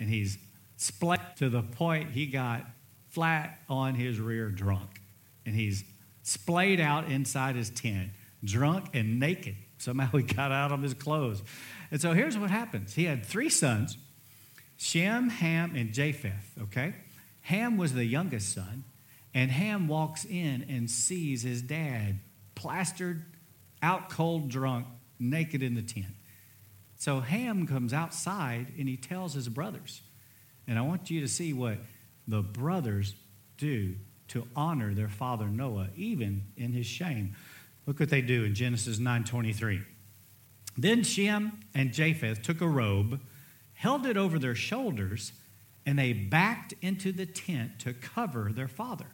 And 0.00 0.08
he's 0.08 0.38
split 0.76 1.20
to 1.36 1.48
the 1.48 1.62
point 1.62 2.10
he 2.10 2.26
got 2.26 2.66
flat 3.10 3.60
on 3.68 3.94
his 3.94 4.18
rear 4.18 4.48
drunk. 4.48 5.00
And 5.44 5.54
he's 5.54 5.84
splayed 6.26 6.80
out 6.80 7.08
inside 7.08 7.54
his 7.54 7.70
tent, 7.70 8.10
drunk 8.42 8.88
and 8.94 9.20
naked. 9.20 9.54
Somehow 9.78 10.08
he 10.18 10.24
got 10.24 10.50
out 10.50 10.72
of 10.72 10.82
his 10.82 10.92
clothes. 10.92 11.40
And 11.92 12.00
so 12.00 12.12
here's 12.12 12.36
what 12.36 12.50
happens 12.50 12.94
he 12.94 13.04
had 13.04 13.24
three 13.24 13.48
sons 13.48 13.96
Shem, 14.76 15.30
Ham, 15.30 15.74
and 15.76 15.92
Japheth, 15.92 16.58
okay? 16.62 16.94
Ham 17.42 17.76
was 17.76 17.94
the 17.94 18.04
youngest 18.04 18.52
son, 18.52 18.84
and 19.32 19.50
Ham 19.50 19.86
walks 19.86 20.24
in 20.24 20.66
and 20.68 20.90
sees 20.90 21.42
his 21.42 21.62
dad 21.62 22.18
plastered, 22.56 23.24
out 23.80 24.10
cold, 24.10 24.48
drunk, 24.48 24.86
naked 25.20 25.62
in 25.62 25.74
the 25.74 25.82
tent. 25.82 26.14
So 26.96 27.20
Ham 27.20 27.66
comes 27.66 27.92
outside 27.92 28.72
and 28.78 28.88
he 28.88 28.96
tells 28.96 29.32
his 29.34 29.48
brothers. 29.48 30.02
And 30.66 30.78
I 30.78 30.82
want 30.82 31.08
you 31.10 31.20
to 31.20 31.28
see 31.28 31.52
what 31.52 31.78
the 32.26 32.42
brothers 32.42 33.14
do 33.58 33.94
to 34.28 34.46
honor 34.54 34.94
their 34.94 35.08
father 35.08 35.46
Noah, 35.46 35.88
even 35.96 36.44
in 36.56 36.72
his 36.72 36.86
shame. 36.86 37.34
Look 37.86 38.00
what 38.00 38.10
they 38.10 38.22
do 38.22 38.44
in 38.44 38.54
Genesis 38.54 38.98
9:23. 38.98 39.82
Then 40.76 41.02
Shem 41.02 41.60
and 41.74 41.92
Japheth 41.92 42.42
took 42.42 42.60
a 42.60 42.68
robe, 42.68 43.20
held 43.74 44.06
it 44.06 44.16
over 44.16 44.38
their 44.38 44.54
shoulders, 44.54 45.32
and 45.86 45.98
they 45.98 46.12
backed 46.12 46.74
into 46.82 47.12
the 47.12 47.26
tent 47.26 47.78
to 47.80 47.94
cover 47.94 48.52
their 48.52 48.68
father. 48.68 49.06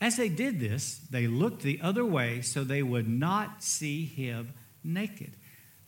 As 0.00 0.16
they 0.16 0.28
did 0.28 0.60
this, 0.60 1.00
they 1.10 1.26
looked 1.26 1.62
the 1.62 1.80
other 1.80 2.04
way 2.04 2.42
so 2.42 2.64
they 2.64 2.82
would 2.82 3.08
not 3.08 3.62
see 3.62 4.04
him 4.04 4.52
naked. 4.84 5.36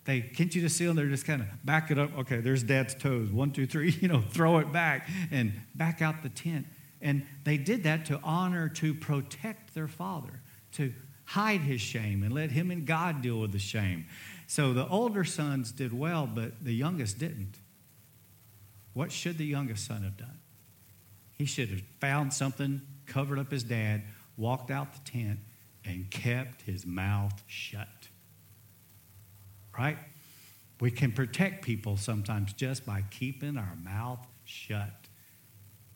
They 0.05 0.23
can't 0.23 0.55
you 0.55 0.63
just 0.63 0.79
see 0.79 0.87
them? 0.87 0.97
They're 0.97 1.09
just 1.09 1.27
kind 1.27 1.43
of 1.43 1.49
back 1.65 1.91
it 1.91 1.99
up. 1.99 2.17
Okay, 2.21 2.41
there's 2.41 2.63
dad's 2.63 2.95
toes. 2.95 3.31
One, 3.31 3.51
two, 3.51 3.67
three, 3.67 3.91
you 4.01 4.09
know, 4.09 4.23
throw 4.23 4.59
it 4.59 4.73
back 4.73 5.09
and 5.31 5.53
back 5.75 6.01
out 6.01 6.23
the 6.23 6.31
tent. 6.31 6.67
And 7.01 7.27
they 7.45 7.57
did 7.57 7.85
that 7.85 8.07
to 8.07 8.21
honor, 8.23 8.69
to 8.71 8.95
protect 8.95 9.75
their 9.75 9.89
father, 9.89 10.41
to 10.73 10.93
hide 11.25 11.61
his 11.61 11.81
shame 11.81 12.23
and 12.23 12.33
let 12.33 12.51
him 12.51 12.71
and 12.71 12.87
God 12.87 13.23
deal 13.23 13.39
with 13.41 13.53
the 13.53 13.59
shame. 13.59 14.07
So 14.47 14.73
the 14.73 14.89
older 14.89 15.25
sons 15.25 15.73
did 15.73 15.93
well, 15.93 16.27
but 16.27 16.65
the 16.65 16.73
youngest 16.73 17.19
didn't. 17.19 17.57
What 18.95 19.13
should 19.13 19.39
the 19.39 19.45
youngest 19.45 19.87
son 19.87 20.03
have 20.03 20.17
done? 20.17 20.39
He 21.37 21.45
should 21.45 21.69
have 21.69 21.83
found 22.01 22.33
something, 22.33 22.81
covered 23.07 23.39
up 23.39 23.51
his 23.51 23.63
dad, 23.63 24.03
walked 24.37 24.71
out 24.71 24.93
the 24.93 25.11
tent, 25.11 25.39
and 25.85 26.11
kept 26.11 26.63
his 26.63 26.85
mouth 26.85 27.43
shut. 27.47 28.09
Right? 29.79 29.99
We 30.81 30.91
can 30.91 31.13
protect 31.13 31.65
people 31.65 31.97
sometimes 31.97 32.53
just 32.55 32.85
by 32.85 33.05
keeping 33.11 33.57
our 33.57 33.77
mouth 33.85 34.27
shut. 34.45 34.91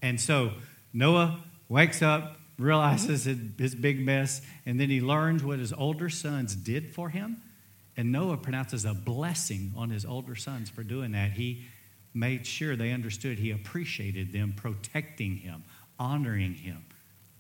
And 0.00 0.20
so 0.20 0.52
Noah 0.92 1.42
wakes 1.68 2.02
up, 2.02 2.36
realizes 2.58 3.24
his 3.24 3.74
big 3.74 4.04
mess, 4.04 4.42
and 4.66 4.78
then 4.78 4.90
he 4.90 5.00
learns 5.00 5.42
what 5.42 5.58
his 5.58 5.72
older 5.72 6.08
sons 6.08 6.54
did 6.54 6.94
for 6.94 7.08
him 7.08 7.42
and 7.96 8.10
Noah 8.10 8.38
pronounces 8.38 8.84
a 8.84 8.94
blessing 8.94 9.72
on 9.76 9.90
his 9.90 10.04
older 10.04 10.34
sons 10.34 10.70
for 10.70 10.82
doing 10.82 11.12
that. 11.12 11.32
He 11.32 11.64
made 12.14 12.46
sure 12.46 12.76
they 12.76 12.92
understood 12.92 13.38
he 13.38 13.50
appreciated 13.50 14.32
them 14.32 14.54
protecting 14.56 15.36
him, 15.36 15.64
honoring 15.98 16.54
him. 16.54 16.84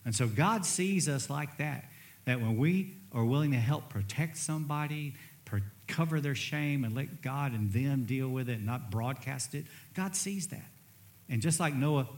And 0.04 0.14
so 0.14 0.26
God 0.26 0.66
sees 0.66 1.08
us 1.08 1.30
like 1.30 1.58
that, 1.58 1.86
that 2.26 2.40
when 2.40 2.56
we 2.56 2.98
are 3.12 3.24
willing 3.24 3.52
to 3.52 3.58
help 3.58 3.88
protect 3.88 4.36
somebody, 4.36 5.14
cover 5.88 6.20
their 6.20 6.34
shame, 6.34 6.84
and 6.84 6.94
let 6.94 7.20
God 7.20 7.52
and 7.52 7.70
them 7.72 8.04
deal 8.04 8.28
with 8.28 8.48
it 8.48 8.62
not 8.62 8.90
broadcast 8.90 9.54
it, 9.54 9.66
God 9.94 10.16
sees 10.16 10.48
that. 10.48 10.70
And 11.28 11.42
just 11.42 11.60
like 11.60 11.74
Noah 11.74 12.08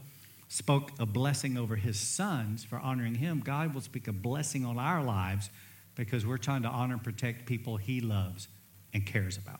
spoke 0.47 0.91
a 0.99 1.05
blessing 1.05 1.57
over 1.57 1.75
his 1.75 1.99
sons 1.99 2.63
for 2.63 2.77
honoring 2.79 3.15
him, 3.15 3.41
God 3.41 3.73
will 3.73 3.81
speak 3.81 4.07
a 4.07 4.13
blessing 4.13 4.65
on 4.65 4.77
our 4.77 5.03
lives 5.03 5.49
because 5.95 6.25
we're 6.25 6.37
trying 6.37 6.63
to 6.63 6.67
honor 6.67 6.93
and 6.93 7.03
protect 7.03 7.45
people 7.45 7.77
he 7.77 8.01
loves 8.01 8.47
and 8.93 9.05
cares 9.05 9.37
about. 9.37 9.59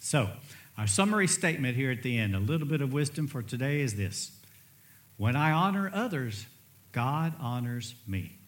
So, 0.00 0.30
our 0.76 0.86
summary 0.86 1.28
statement 1.28 1.76
here 1.76 1.92
at 1.92 2.02
the 2.02 2.18
end, 2.18 2.34
a 2.34 2.40
little 2.40 2.66
bit 2.66 2.80
of 2.80 2.92
wisdom 2.92 3.28
for 3.28 3.42
today 3.42 3.80
is 3.80 3.94
this 3.94 4.32
When 5.16 5.36
I 5.36 5.52
honor 5.52 5.90
others, 5.94 6.46
God 6.92 7.34
honors 7.38 7.94
me. 8.06 8.38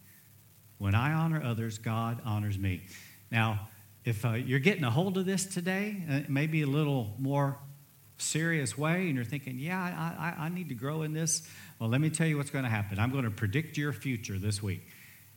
When 0.79 0.95
I 0.95 1.13
honor 1.13 1.43
others, 1.43 1.79
God 1.79 2.21
honors 2.25 2.59
me. 2.59 2.83
Now, 3.31 3.69
if 4.05 4.25
uh, 4.25 4.35
you're 4.35 4.61
getting 4.61 4.85
a 4.85 4.91
hold 4.91 5.19
of 5.19 5.27
this 5.27 5.47
today, 5.47 6.03
uh, 6.09 6.21
maybe 6.29 6.63
a 6.63 6.67
little 6.67 7.15
more 7.19 7.59
serious 8.19 8.77
way, 8.77 9.07
and 9.07 9.15
you're 9.15 9.25
thinking, 9.25 9.59
yeah, 9.59 9.79
I, 9.79 10.29
I, 10.41 10.45
I 10.47 10.49
need 10.49 10.69
to 10.71 10.75
grow 10.75 11.03
in 11.03 11.13
this, 11.13 11.47
well, 11.79 11.89
let 11.89 12.01
me 12.01 12.11
tell 12.11 12.27
you 12.27 12.37
what's 12.37 12.51
going 12.51 12.65
to 12.65 12.71
happen. 12.71 12.99
I'm 12.99 13.11
going 13.11 13.25
to 13.25 13.31
predict 13.31 13.77
your 13.77 13.93
future 13.93 14.39
this 14.39 14.63
week. 14.63 14.83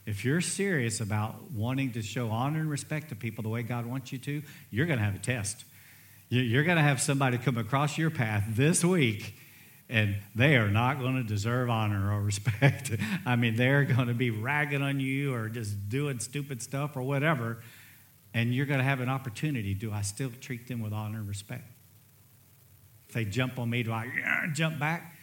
If 0.06 0.26
you're 0.26 0.42
serious 0.42 1.02
about 1.02 1.52
wanting 1.52 1.92
to 1.92 2.02
show 2.02 2.30
honor 2.30 2.62
and 2.62 2.70
respect 2.70 3.10
to 3.10 3.16
people 3.16 3.44
the 3.44 3.50
way 3.50 3.62
God 3.62 3.86
wants 3.86 4.12
you 4.12 4.18
to, 4.20 4.42
you're 4.72 4.86
going 4.86 5.00
to 5.00 5.06
have 5.06 5.16
a 5.16 5.20
test. 5.20 5.66
You're 6.30 6.64
going 6.64 6.78
to 6.78 6.84
have 6.84 7.02
somebody 7.02 7.38
come 7.38 7.58
across 7.58 7.98
your 7.98 8.10
path 8.10 8.44
this 8.50 8.84
week, 8.84 9.36
and 9.90 10.16
they 10.36 10.56
are 10.56 10.70
not 10.70 11.00
going 11.00 11.16
to 11.16 11.24
deserve 11.24 11.70
honor 11.70 12.12
or 12.12 12.22
respect. 12.24 12.92
I 13.26 13.36
mean, 13.36 13.56
they're 13.56 13.84
going 13.84 14.08
to 14.08 14.14
be 14.14 14.30
ragging 14.30 14.82
on 14.82 15.00
you 15.00 15.34
or 15.34 15.50
just 15.50 15.90
doing 15.90 16.20
stupid 16.20 16.62
stuff 16.62 16.96
or 16.96 17.02
whatever, 17.02 17.62
and 18.34 18.54
you're 18.54 18.66
going 18.66 18.80
to 18.80 18.86
have 18.86 19.02
an 19.02 19.10
opportunity. 19.10 19.74
Do 19.74 19.92
I 19.92 20.02
still 20.02 20.32
treat 20.40 20.68
them 20.68 20.82
with 20.82 20.94
honor 20.94 21.20
and 21.20 21.28
respect? 21.28 21.66
If 23.10 23.16
they 23.16 23.26
jump 23.26 23.58
on 23.58 23.70
me, 23.70 23.82
do 23.82 23.92
I 23.92 24.08
jump 24.54 24.80
back? 24.80 25.16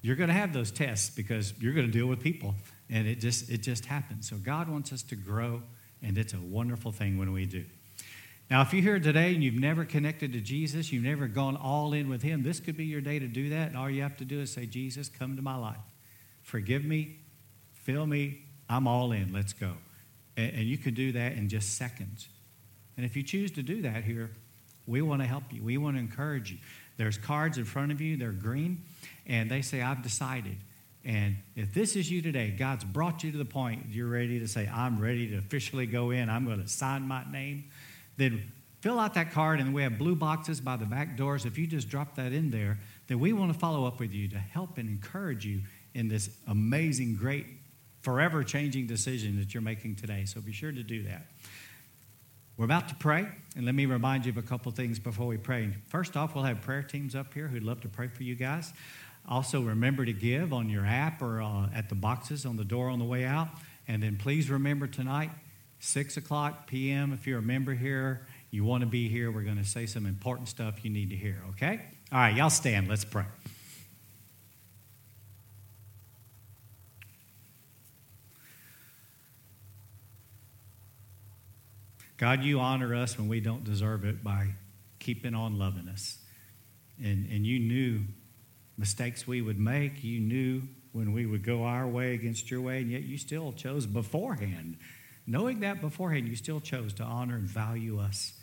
You're 0.00 0.16
going 0.16 0.28
to 0.28 0.34
have 0.34 0.52
those 0.52 0.72
tests 0.72 1.14
because 1.14 1.54
you're 1.60 1.74
going 1.74 1.86
to 1.86 1.92
deal 1.92 2.08
with 2.08 2.20
people 2.20 2.56
and 2.90 3.06
it 3.06 3.20
just 3.20 3.48
it 3.48 3.58
just 3.58 3.86
happens. 3.86 4.28
So 4.28 4.36
god 4.36 4.68
wants 4.68 4.92
us 4.92 5.04
to 5.04 5.16
grow 5.16 5.62
and 6.02 6.18
it's 6.18 6.34
a 6.34 6.40
wonderful 6.40 6.90
thing 6.90 7.18
when 7.18 7.32
we 7.32 7.46
do. 7.46 7.64
Now 8.50 8.62
if 8.62 8.74
you're 8.74 8.82
here 8.82 8.98
today 8.98 9.32
and 9.32 9.44
you've 9.44 9.54
never 9.54 9.84
connected 9.84 10.32
to 10.32 10.40
jesus 10.40 10.92
you've 10.92 11.04
never 11.04 11.28
gone 11.28 11.56
all 11.56 11.92
in 11.92 12.08
with 12.08 12.22
him 12.22 12.42
this 12.42 12.58
could 12.58 12.76
be 12.76 12.84
your 12.84 13.00
day 13.00 13.20
to 13.20 13.28
do 13.28 13.48
that 13.50 13.68
and 13.68 13.78
all 13.78 13.88
you 13.88 14.02
have 14.02 14.16
to 14.16 14.24
do 14.24 14.40
is 14.40 14.52
say 14.52 14.66
jesus 14.66 15.08
come 15.08 15.36
to 15.36 15.42
my 15.42 15.56
life. 15.56 15.76
Forgive 16.42 16.84
me. 16.84 17.20
Fill 17.72 18.06
me. 18.06 18.42
I'm 18.68 18.88
all 18.88 19.12
in. 19.12 19.32
Let's 19.32 19.52
go. 19.52 19.72
And, 20.36 20.52
and 20.52 20.64
you 20.64 20.78
can 20.78 20.94
do 20.94 21.12
that 21.12 21.34
in 21.34 21.48
just 21.48 21.76
seconds. 21.76 22.28
And 22.96 23.06
if 23.06 23.16
you 23.16 23.22
choose 23.22 23.52
to 23.52 23.62
do 23.62 23.82
that 23.82 24.02
here 24.02 24.32
we 24.86 25.02
want 25.02 25.20
to 25.20 25.26
help 25.26 25.44
you 25.50 25.62
we 25.62 25.76
want 25.76 25.96
to 25.96 26.00
encourage 26.00 26.50
you 26.50 26.58
there's 26.96 27.18
cards 27.18 27.58
in 27.58 27.64
front 27.64 27.92
of 27.92 28.00
you 28.00 28.16
they're 28.16 28.32
green 28.32 28.82
and 29.26 29.50
they 29.50 29.62
say 29.62 29.80
i've 29.82 30.02
decided 30.02 30.56
and 31.04 31.36
if 31.56 31.74
this 31.74 31.96
is 31.96 32.10
you 32.10 32.22
today, 32.22 32.50
God's 32.50 32.84
brought 32.84 33.24
you 33.24 33.32
to 33.32 33.38
the 33.38 33.44
point 33.44 33.86
you're 33.90 34.08
ready 34.08 34.38
to 34.38 34.46
say, 34.46 34.68
I'm 34.72 35.00
ready 35.00 35.28
to 35.30 35.38
officially 35.38 35.86
go 35.86 36.10
in, 36.10 36.30
I'm 36.30 36.44
going 36.44 36.62
to 36.62 36.68
sign 36.68 37.02
my 37.02 37.24
name, 37.30 37.64
then 38.16 38.52
fill 38.80 39.00
out 39.00 39.14
that 39.14 39.32
card. 39.32 39.58
And 39.58 39.74
we 39.74 39.82
have 39.82 39.98
blue 39.98 40.14
boxes 40.14 40.60
by 40.60 40.76
the 40.76 40.84
back 40.84 41.16
doors. 41.16 41.44
If 41.44 41.58
you 41.58 41.66
just 41.66 41.88
drop 41.88 42.14
that 42.16 42.32
in 42.32 42.50
there, 42.50 42.78
then 43.08 43.18
we 43.18 43.32
want 43.32 43.52
to 43.52 43.58
follow 43.58 43.84
up 43.86 43.98
with 43.98 44.12
you 44.12 44.28
to 44.28 44.38
help 44.38 44.78
and 44.78 44.88
encourage 44.88 45.44
you 45.44 45.62
in 45.94 46.08
this 46.08 46.30
amazing, 46.46 47.16
great, 47.16 47.46
forever 48.02 48.44
changing 48.44 48.86
decision 48.86 49.38
that 49.38 49.54
you're 49.54 49.62
making 49.62 49.96
today. 49.96 50.24
So 50.24 50.40
be 50.40 50.52
sure 50.52 50.72
to 50.72 50.82
do 50.84 51.02
that. 51.04 51.26
We're 52.58 52.66
about 52.66 52.88
to 52.88 52.94
pray, 52.94 53.26
and 53.56 53.64
let 53.64 53.74
me 53.74 53.86
remind 53.86 54.26
you 54.26 54.32
of 54.32 54.36
a 54.36 54.42
couple 54.42 54.70
things 54.72 54.98
before 54.98 55.26
we 55.26 55.38
pray. 55.38 55.70
First 55.88 56.16
off, 56.18 56.34
we'll 56.34 56.44
have 56.44 56.60
prayer 56.60 56.82
teams 56.82 57.14
up 57.14 57.32
here 57.32 57.48
who'd 57.48 57.62
love 57.62 57.80
to 57.80 57.88
pray 57.88 58.08
for 58.08 58.24
you 58.24 58.34
guys. 58.34 58.74
Also, 59.26 59.62
remember 59.62 60.04
to 60.04 60.12
give 60.12 60.52
on 60.52 60.68
your 60.68 60.84
app 60.84 61.22
or 61.22 61.40
uh, 61.40 61.68
at 61.74 61.88
the 61.88 61.94
boxes 61.94 62.44
on 62.44 62.56
the 62.56 62.64
door 62.64 62.90
on 62.90 62.98
the 62.98 63.04
way 63.06 63.24
out. 63.24 63.48
And 63.88 64.02
then 64.02 64.16
please 64.16 64.50
remember 64.50 64.86
tonight, 64.86 65.30
6 65.80 66.18
o'clock 66.18 66.66
p.m., 66.66 67.12
if 67.12 67.26
you're 67.26 67.38
a 67.38 67.42
member 67.42 67.72
here, 67.72 68.26
you 68.50 68.64
want 68.64 68.82
to 68.82 68.86
be 68.86 69.08
here, 69.08 69.32
we're 69.32 69.42
going 69.42 69.56
to 69.56 69.64
say 69.64 69.86
some 69.86 70.04
important 70.04 70.48
stuff 70.48 70.84
you 70.84 70.90
need 70.90 71.08
to 71.08 71.16
hear, 71.16 71.42
okay? 71.50 71.80
All 72.12 72.18
right, 72.18 72.36
y'all 72.36 72.50
stand. 72.50 72.86
Let's 72.86 73.04
pray. 73.04 73.24
God, 82.22 82.44
you 82.44 82.60
honor 82.60 82.94
us 82.94 83.18
when 83.18 83.26
we 83.26 83.40
don't 83.40 83.64
deserve 83.64 84.04
it 84.04 84.22
by 84.22 84.46
keeping 85.00 85.34
on 85.34 85.58
loving 85.58 85.88
us. 85.88 86.18
And, 87.02 87.28
and 87.28 87.44
you 87.44 87.58
knew 87.58 88.02
mistakes 88.78 89.26
we 89.26 89.42
would 89.42 89.58
make. 89.58 90.04
You 90.04 90.20
knew 90.20 90.62
when 90.92 91.12
we 91.12 91.26
would 91.26 91.44
go 91.44 91.64
our 91.64 91.84
way 91.84 92.14
against 92.14 92.48
your 92.48 92.60
way, 92.60 92.80
and 92.80 92.92
yet 92.92 93.02
you 93.02 93.18
still 93.18 93.50
chose 93.50 93.86
beforehand. 93.86 94.76
Knowing 95.26 95.58
that 95.60 95.80
beforehand, 95.80 96.28
you 96.28 96.36
still 96.36 96.60
chose 96.60 96.92
to 96.92 97.02
honor 97.02 97.34
and 97.34 97.48
value 97.48 97.98
us. 97.98 98.34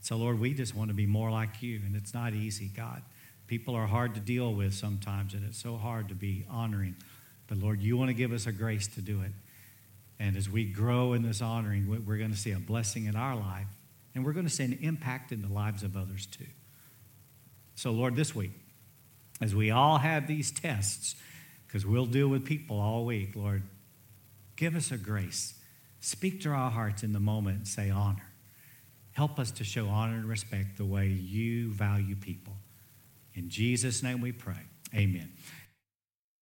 So, 0.00 0.16
Lord, 0.16 0.40
we 0.40 0.52
just 0.52 0.74
want 0.74 0.88
to 0.88 0.94
be 0.94 1.06
more 1.06 1.30
like 1.30 1.62
you, 1.62 1.82
and 1.86 1.94
it's 1.94 2.14
not 2.14 2.34
easy, 2.34 2.68
God. 2.76 3.00
People 3.46 3.76
are 3.76 3.86
hard 3.86 4.16
to 4.16 4.20
deal 4.20 4.52
with 4.52 4.74
sometimes, 4.74 5.34
and 5.34 5.44
it's 5.44 5.62
so 5.62 5.76
hard 5.76 6.08
to 6.08 6.16
be 6.16 6.44
honoring. 6.50 6.96
But, 7.46 7.58
Lord, 7.58 7.80
you 7.80 7.96
want 7.96 8.08
to 8.08 8.14
give 8.14 8.32
us 8.32 8.48
a 8.48 8.52
grace 8.52 8.88
to 8.88 9.00
do 9.00 9.20
it. 9.20 9.30
And 10.18 10.36
as 10.36 10.48
we 10.48 10.64
grow 10.64 11.12
in 11.12 11.22
this 11.22 11.42
honoring, 11.42 12.04
we're 12.06 12.18
going 12.18 12.30
to 12.30 12.36
see 12.36 12.52
a 12.52 12.58
blessing 12.58 13.06
in 13.06 13.16
our 13.16 13.34
life, 13.34 13.66
and 14.14 14.24
we're 14.24 14.32
going 14.32 14.46
to 14.46 14.52
see 14.52 14.64
an 14.64 14.78
impact 14.80 15.32
in 15.32 15.42
the 15.42 15.52
lives 15.52 15.82
of 15.82 15.96
others 15.96 16.26
too. 16.26 16.46
So, 17.74 17.90
Lord, 17.90 18.14
this 18.14 18.34
week, 18.34 18.52
as 19.40 19.54
we 19.54 19.70
all 19.70 19.98
have 19.98 20.26
these 20.26 20.52
tests, 20.52 21.16
because 21.66 21.84
we'll 21.84 22.06
deal 22.06 22.28
with 22.28 22.44
people 22.44 22.78
all 22.80 23.04
week, 23.04 23.34
Lord, 23.34 23.62
give 24.56 24.76
us 24.76 24.92
a 24.92 24.96
grace. 24.96 25.54
Speak 25.98 26.40
to 26.42 26.50
our 26.50 26.70
hearts 26.70 27.02
in 27.02 27.12
the 27.12 27.20
moment 27.20 27.56
and 27.56 27.68
say 27.68 27.90
honor. 27.90 28.30
Help 29.12 29.38
us 29.38 29.50
to 29.52 29.64
show 29.64 29.88
honor 29.88 30.14
and 30.14 30.26
respect 30.26 30.76
the 30.76 30.84
way 30.84 31.08
you 31.08 31.72
value 31.72 32.14
people. 32.14 32.52
In 33.34 33.48
Jesus' 33.48 34.02
name 34.02 34.20
we 34.20 34.30
pray. 34.30 34.60
Amen. 34.94 35.32